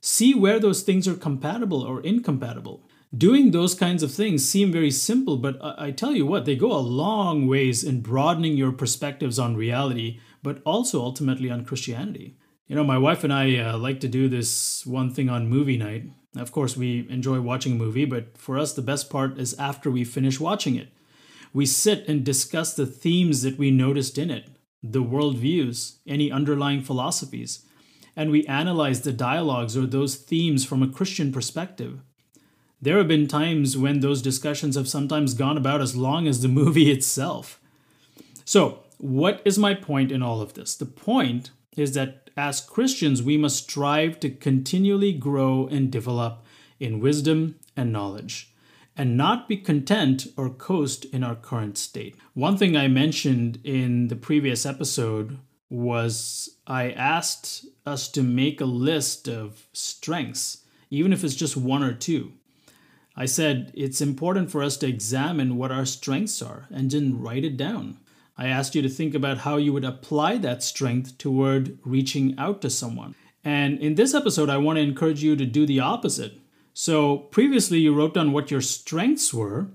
See 0.00 0.34
where 0.34 0.58
those 0.58 0.82
things 0.82 1.06
are 1.06 1.14
compatible 1.14 1.82
or 1.82 2.00
incompatible 2.00 2.84
doing 3.16 3.50
those 3.50 3.74
kinds 3.74 4.02
of 4.02 4.12
things 4.12 4.48
seem 4.48 4.72
very 4.72 4.90
simple, 4.90 5.36
but 5.36 5.58
I, 5.62 5.90
tell 5.90 6.12
you 6.12 6.26
what, 6.26 6.44
they 6.44 6.56
go 6.56 6.72
a 6.72 6.78
long 6.78 7.46
ways 7.46 7.84
in 7.84 8.00
broadening 8.00 8.56
your 8.56 8.72
perspectives 8.72 9.38
on 9.38 9.56
reality, 9.56 10.20
but 10.42 10.60
also 10.64 11.00
ultimately 11.00 11.50
on 11.50 11.64
Christianity. 11.64 12.36
You 12.66 12.76
know, 12.76 12.84
my 12.84 12.98
wife 12.98 13.24
and 13.24 13.32
I 13.32 13.56
uh, 13.56 13.78
like 13.78 14.00
to 14.00 14.08
do 14.08 14.28
this 14.28 14.84
one 14.86 15.12
thing 15.12 15.28
on 15.28 15.48
movie 15.48 15.76
night. 15.76 16.04
Of 16.36 16.50
course, 16.50 16.76
we 16.76 17.06
enjoy 17.10 17.40
watching 17.40 17.74
a 17.74 17.76
movie, 17.76 18.04
but 18.04 18.36
for 18.36 18.58
us, 18.58 18.72
the 18.72 18.82
best 18.82 19.10
part 19.10 19.38
is 19.38 19.54
after 19.54 19.90
we 19.90 20.04
finish 20.04 20.40
watching 20.40 20.74
it. 20.74 20.88
We 21.54 21.64
sit 21.64 22.06
and 22.06 22.22
discuss 22.22 22.74
the 22.74 22.84
themes 22.84 23.40
that 23.42 23.56
we 23.56 23.70
noticed 23.70 24.18
in 24.18 24.30
it, 24.30 24.48
the 24.82 25.02
worldviews, 25.02 25.96
any 26.06 26.30
underlying 26.30 26.82
philosophies, 26.82 27.64
and 28.14 28.30
we 28.30 28.44
analyze 28.46 29.00
the 29.00 29.12
dialogues 29.12 29.74
or 29.76 29.86
those 29.86 30.16
themes 30.16 30.66
from 30.66 30.82
a 30.82 30.88
Christian 30.88 31.32
perspective 31.32 32.00
there 32.84 32.98
have 32.98 33.08
been 33.08 33.26
times 33.26 33.78
when 33.78 34.00
those 34.00 34.20
discussions 34.20 34.76
have 34.76 34.86
sometimes 34.86 35.32
gone 35.32 35.56
about 35.56 35.80
as 35.80 35.96
long 35.96 36.28
as 36.28 36.42
the 36.42 36.48
movie 36.60 36.90
itself. 36.90 37.58
So, 38.44 38.80
what 38.98 39.40
is 39.46 39.58
my 39.58 39.72
point 39.72 40.12
in 40.12 40.22
all 40.22 40.42
of 40.42 40.52
this? 40.52 40.76
The 40.76 40.84
point 40.84 41.50
is 41.78 41.92
that 41.92 42.28
as 42.36 42.60
Christians, 42.60 43.22
we 43.22 43.38
must 43.38 43.64
strive 43.64 44.20
to 44.20 44.28
continually 44.28 45.14
grow 45.14 45.66
and 45.66 45.90
develop 45.90 46.44
in 46.78 47.00
wisdom 47.00 47.58
and 47.74 47.90
knowledge, 47.90 48.52
and 48.96 49.16
not 49.16 49.48
be 49.48 49.56
content 49.56 50.26
or 50.36 50.48
coast 50.50 51.04
in 51.06 51.24
our 51.24 51.34
current 51.34 51.76
state. 51.78 52.16
One 52.34 52.56
thing 52.56 52.76
I 52.76 52.88
mentioned 52.88 53.58
in 53.64 54.08
the 54.08 54.16
previous 54.16 54.64
episode 54.64 55.38
was 55.68 56.56
I 56.66 56.90
asked 56.92 57.66
us 57.84 58.08
to 58.08 58.22
make 58.22 58.60
a 58.60 58.66
list 58.66 59.28
of 59.28 59.66
strengths, 59.72 60.64
even 60.90 61.12
if 61.12 61.24
it's 61.24 61.34
just 61.34 61.56
one 61.56 61.82
or 61.82 61.92
two. 61.92 62.32
I 63.16 63.26
said 63.26 63.72
it's 63.74 64.00
important 64.00 64.50
for 64.50 64.62
us 64.62 64.76
to 64.78 64.88
examine 64.88 65.56
what 65.56 65.72
our 65.72 65.86
strengths 65.86 66.42
are 66.42 66.66
and 66.70 66.90
then 66.90 67.20
write 67.20 67.44
it 67.44 67.56
down. 67.56 67.98
I 68.36 68.48
asked 68.48 68.74
you 68.74 68.82
to 68.82 68.88
think 68.88 69.14
about 69.14 69.38
how 69.38 69.56
you 69.56 69.72
would 69.72 69.84
apply 69.84 70.38
that 70.38 70.62
strength 70.62 71.18
toward 71.18 71.78
reaching 71.84 72.36
out 72.38 72.60
to 72.62 72.70
someone. 72.70 73.14
And 73.44 73.78
in 73.78 73.94
this 73.94 74.14
episode, 74.14 74.48
I 74.48 74.56
want 74.56 74.78
to 74.78 74.82
encourage 74.82 75.22
you 75.22 75.36
to 75.36 75.46
do 75.46 75.66
the 75.66 75.80
opposite. 75.80 76.38
So, 76.76 77.18
previously, 77.18 77.78
you 77.78 77.94
wrote 77.94 78.14
down 78.14 78.32
what 78.32 78.50
your 78.50 78.60
strengths 78.60 79.32
were. 79.32 79.68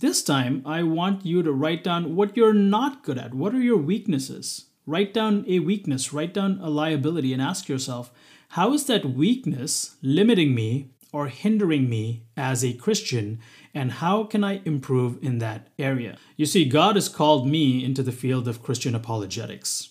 This 0.00 0.22
time, 0.22 0.62
I 0.66 0.82
want 0.82 1.24
you 1.24 1.44
to 1.44 1.52
write 1.52 1.84
down 1.84 2.16
what 2.16 2.36
you're 2.36 2.52
not 2.52 3.04
good 3.04 3.18
at. 3.18 3.34
What 3.34 3.54
are 3.54 3.60
your 3.60 3.76
weaknesses? 3.76 4.66
Write 4.84 5.14
down 5.14 5.44
a 5.46 5.60
weakness, 5.60 6.12
write 6.12 6.34
down 6.34 6.58
a 6.60 6.68
liability, 6.68 7.32
and 7.32 7.40
ask 7.40 7.68
yourself 7.68 8.10
how 8.52 8.72
is 8.72 8.86
that 8.86 9.04
weakness 9.04 9.96
limiting 10.02 10.54
me 10.54 10.90
or 11.12 11.28
hindering 11.28 11.88
me 11.88 12.24
as 12.36 12.64
a 12.64 12.72
Christian, 12.72 13.38
and 13.72 13.92
how 13.92 14.24
can 14.24 14.42
I 14.42 14.60
improve 14.64 15.22
in 15.22 15.38
that 15.38 15.68
area? 15.78 16.18
You 16.36 16.46
see, 16.46 16.64
God 16.64 16.96
has 16.96 17.08
called 17.08 17.46
me 17.46 17.84
into 17.84 18.02
the 18.02 18.12
field 18.12 18.48
of 18.48 18.62
Christian 18.62 18.94
apologetics. 18.94 19.90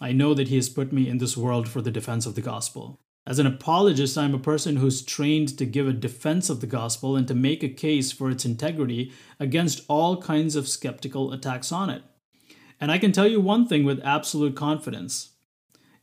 I 0.00 0.12
know 0.12 0.32
that 0.34 0.48
He 0.48 0.56
has 0.56 0.68
put 0.68 0.92
me 0.92 1.08
in 1.08 1.18
this 1.18 1.36
world 1.36 1.68
for 1.68 1.82
the 1.82 1.90
defense 1.90 2.24
of 2.24 2.34
the 2.34 2.40
gospel. 2.40 3.00
As 3.26 3.38
an 3.38 3.46
apologist, 3.46 4.16
I'm 4.16 4.34
a 4.34 4.38
person 4.38 4.76
who's 4.76 5.02
trained 5.02 5.58
to 5.58 5.66
give 5.66 5.88
a 5.88 5.92
defense 5.92 6.48
of 6.48 6.60
the 6.60 6.66
gospel 6.66 7.16
and 7.16 7.26
to 7.28 7.34
make 7.34 7.62
a 7.62 7.68
case 7.68 8.12
for 8.12 8.30
its 8.30 8.44
integrity 8.44 9.12
against 9.40 9.84
all 9.88 10.22
kinds 10.22 10.54
of 10.54 10.68
skeptical 10.68 11.32
attacks 11.32 11.72
on 11.72 11.90
it. 11.90 12.02
And 12.80 12.92
I 12.92 12.98
can 12.98 13.12
tell 13.12 13.26
you 13.26 13.40
one 13.40 13.66
thing 13.66 13.84
with 13.84 14.04
absolute 14.04 14.54
confidence 14.54 15.30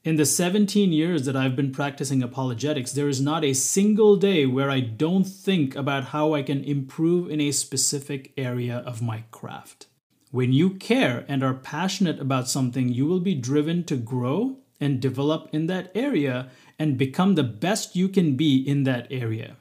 in 0.04 0.18
the 0.18 0.26
17 0.26 0.92
years 0.92 1.26
that 1.26 1.36
I've 1.38 1.56
been 1.56 1.72
practicing 1.72 2.22
apologetics, 2.22 2.92
there 2.92 3.08
is 3.08 3.22
not 3.22 3.46
a 3.46 3.54
single 3.54 4.18
day 4.18 4.46
where 4.46 4.70
I 4.70 4.82
don't 4.82 5.24
think 5.24 5.78
about 5.78 6.06
how 6.06 6.34
I 6.34 6.44
can 6.44 6.62
improve 6.62 7.32
in 7.32 7.40
a 7.40 7.54
specific 7.54 8.34
area 8.36 8.80
of 8.80 9.02
my 9.02 9.24
craft. 9.32 9.88
When 10.32 10.52
you 10.52 10.72
care 10.72 11.24
and 11.30 11.42
are 11.42 11.54
passionate 11.54 12.20
about 12.20 12.50
something, 12.50 12.90
you 12.90 13.06
will 13.06 13.22
be 13.22 13.34
driven 13.34 13.86
to 13.86 13.96
grow 13.96 14.58
and 14.78 15.00
develop 15.00 15.48
in 15.54 15.68
that 15.68 15.90
area 15.96 16.50
and 16.78 16.98
become 16.98 17.36
the 17.36 17.44
best 17.44 17.96
you 17.96 18.08
can 18.08 18.36
be 18.36 18.58
in 18.58 18.84
that 18.84 19.08
area. 19.10 19.58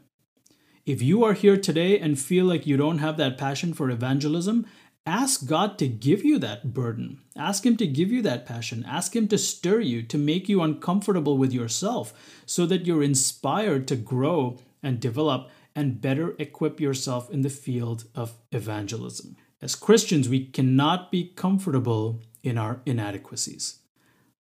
If 0.85 1.01
you 1.01 1.23
are 1.25 1.35
here 1.35 1.57
today 1.57 1.99
and 1.99 2.19
feel 2.19 2.45
like 2.45 2.67
you 2.67 2.77
don't 2.77 2.99
have 2.99 3.17
that 3.17 3.39
passion 3.39 3.73
for 3.73 3.91
evangelism, 3.91 4.67
Ask 5.05 5.49
God 5.49 5.79
to 5.79 5.89
give 5.89 6.25
you 6.25 6.39
that 6.39 6.73
burden. 6.73 7.23
Ask 7.37 7.67
Him 7.67 7.77
to 7.79 7.87
give 7.89 8.13
you 8.13 8.23
that 8.23 8.47
passion. 8.47 8.85
Ask 8.87 9.17
Him 9.17 9.27
to 9.29 9.39
stir 9.39 9.81
you, 9.81 10.03
to 10.05 10.17
make 10.17 10.49
you 10.49 10.63
uncomfortable 10.63 11.37
with 11.37 11.53
yourself, 11.53 12.15
so 12.47 12.67
that 12.67 12.87
you're 12.87 13.03
inspired 13.03 13.89
to 13.89 13.97
grow 13.97 14.59
and 14.81 15.01
develop 15.01 15.51
and 15.75 16.01
better 16.01 16.37
equip 16.39 16.79
yourself 16.79 17.29
in 17.31 17.43
the 17.43 17.51
field 17.51 18.05
of 18.15 18.35
evangelism. 18.53 19.37
As 19.61 19.75
Christians, 19.75 20.29
we 20.29 20.47
cannot 20.47 21.11
be 21.11 21.33
comfortable 21.35 22.21
in 22.45 22.57
our 22.57 22.81
inadequacies. 22.87 23.81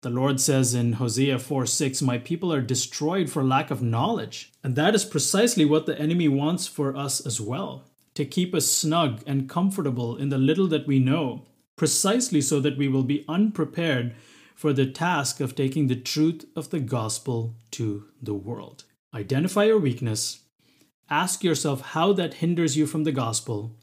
The 0.03 0.11
Lord 0.11 0.41
says 0.41 0.75
in 0.75 0.95
Hosea 0.95 1.41
4 1.41 1.67
6, 1.67 2.03
My 2.03 2.19
people 2.19 2.53
are 2.53 2.61
destroyed 2.61 3.29
for 3.29 3.43
lack 3.43 3.73
of 3.73 3.83
knowledge. 3.83 4.53
And 4.63 4.77
that 4.77 4.95
is 4.95 5.05
precisely 5.05 5.65
what 5.65 5.87
the 5.87 5.99
enemy 5.99 6.29
wants 6.29 6.69
for 6.69 6.97
us 6.97 7.25
as 7.25 7.41
well 7.41 7.85
to 8.19 8.25
keep 8.25 8.53
us 8.53 8.67
snug 8.67 9.23
and 9.29 9.49
comfortable 9.49 10.17
in 10.17 10.29
the 10.29 10.39
little 10.39 10.67
that 10.67 10.89
we 10.89 10.99
know, 10.99 11.47
precisely 11.77 12.41
so 12.41 12.59
that 12.59 12.77
we 12.77 12.89
will 12.89 13.05
be 13.05 13.25
unprepared 13.29 14.13
for 14.57 14.73
the 14.73 14.87
task 14.87 15.41
of 15.41 15.55
taking 15.55 15.87
the 15.87 15.95
truth 15.95 16.45
of 16.57 16.71
the 16.71 16.81
gospel 16.81 17.55
to 17.71 18.09
the 18.21 18.35
world. 18.35 18.83
Identify 19.15 19.67
your 19.67 19.79
weakness, 19.79 20.41
ask 21.09 21.45
yourself 21.45 21.81
how 21.81 22.13
that 22.13 22.35
hinders 22.35 22.77
you 22.77 22.89
from 22.89 23.05
the 23.05 23.13
gospel, 23.13 23.77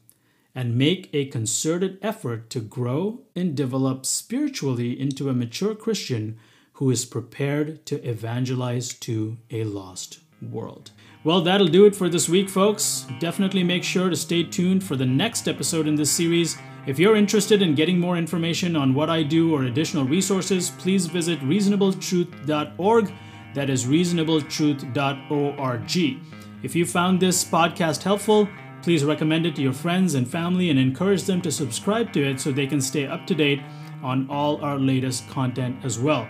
and 0.56 0.74
make 0.74 1.08
a 1.12 1.26
concerted 1.26 1.98
effort 2.00 2.48
to 2.48 2.60
grow 2.60 3.20
and 3.36 3.54
develop 3.54 4.06
spiritually 4.06 4.98
into 4.98 5.28
a 5.28 5.34
mature 5.34 5.74
Christian 5.74 6.38
who 6.72 6.90
is 6.90 7.04
prepared 7.04 7.84
to 7.84 8.02
evangelize 8.02 8.94
to 8.94 9.36
a 9.50 9.64
lost 9.64 10.20
world. 10.40 10.92
Well, 11.24 11.42
that'll 11.42 11.68
do 11.68 11.84
it 11.84 11.94
for 11.94 12.08
this 12.08 12.26
week, 12.28 12.48
folks. 12.48 13.06
Definitely 13.20 13.64
make 13.64 13.84
sure 13.84 14.08
to 14.08 14.16
stay 14.16 14.44
tuned 14.44 14.82
for 14.82 14.96
the 14.96 15.04
next 15.04 15.46
episode 15.46 15.86
in 15.86 15.94
this 15.94 16.10
series. 16.10 16.56
If 16.86 16.98
you're 16.98 17.16
interested 17.16 17.60
in 17.60 17.74
getting 17.74 18.00
more 18.00 18.16
information 18.16 18.76
on 18.76 18.94
what 18.94 19.10
I 19.10 19.24
do 19.24 19.54
or 19.54 19.64
additional 19.64 20.04
resources, 20.04 20.70
please 20.70 21.04
visit 21.06 21.38
reasonabletruth.org. 21.40 23.12
That 23.54 23.68
is 23.68 23.84
reasonabletruth.org. 23.84 26.20
If 26.62 26.74
you 26.74 26.86
found 26.86 27.20
this 27.20 27.44
podcast 27.44 28.02
helpful, 28.02 28.48
please 28.86 29.04
recommend 29.04 29.44
it 29.44 29.56
to 29.56 29.62
your 29.62 29.72
friends 29.72 30.14
and 30.14 30.28
family 30.28 30.70
and 30.70 30.78
encourage 30.78 31.24
them 31.24 31.42
to 31.42 31.50
subscribe 31.50 32.12
to 32.12 32.22
it 32.22 32.40
so 32.40 32.52
they 32.52 32.68
can 32.68 32.80
stay 32.80 33.04
up 33.04 33.26
to 33.26 33.34
date 33.34 33.60
on 34.00 34.30
all 34.30 34.64
our 34.64 34.78
latest 34.78 35.28
content 35.28 35.76
as 35.82 35.98
well. 35.98 36.28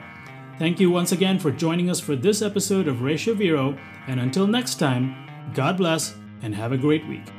Thank 0.58 0.80
you 0.80 0.90
once 0.90 1.12
again 1.12 1.38
for 1.38 1.50
joining 1.50 1.90
us 1.90 2.00
for 2.00 2.16
this 2.16 2.40
episode 2.40 2.88
of 2.88 3.02
Ratio 3.02 3.34
Vero, 3.34 3.76
and 4.08 4.18
until 4.18 4.46
next 4.46 4.76
time, 4.76 5.14
God 5.52 5.76
bless 5.76 6.14
and 6.40 6.54
have 6.54 6.72
a 6.72 6.78
great 6.78 7.06
week. 7.06 7.30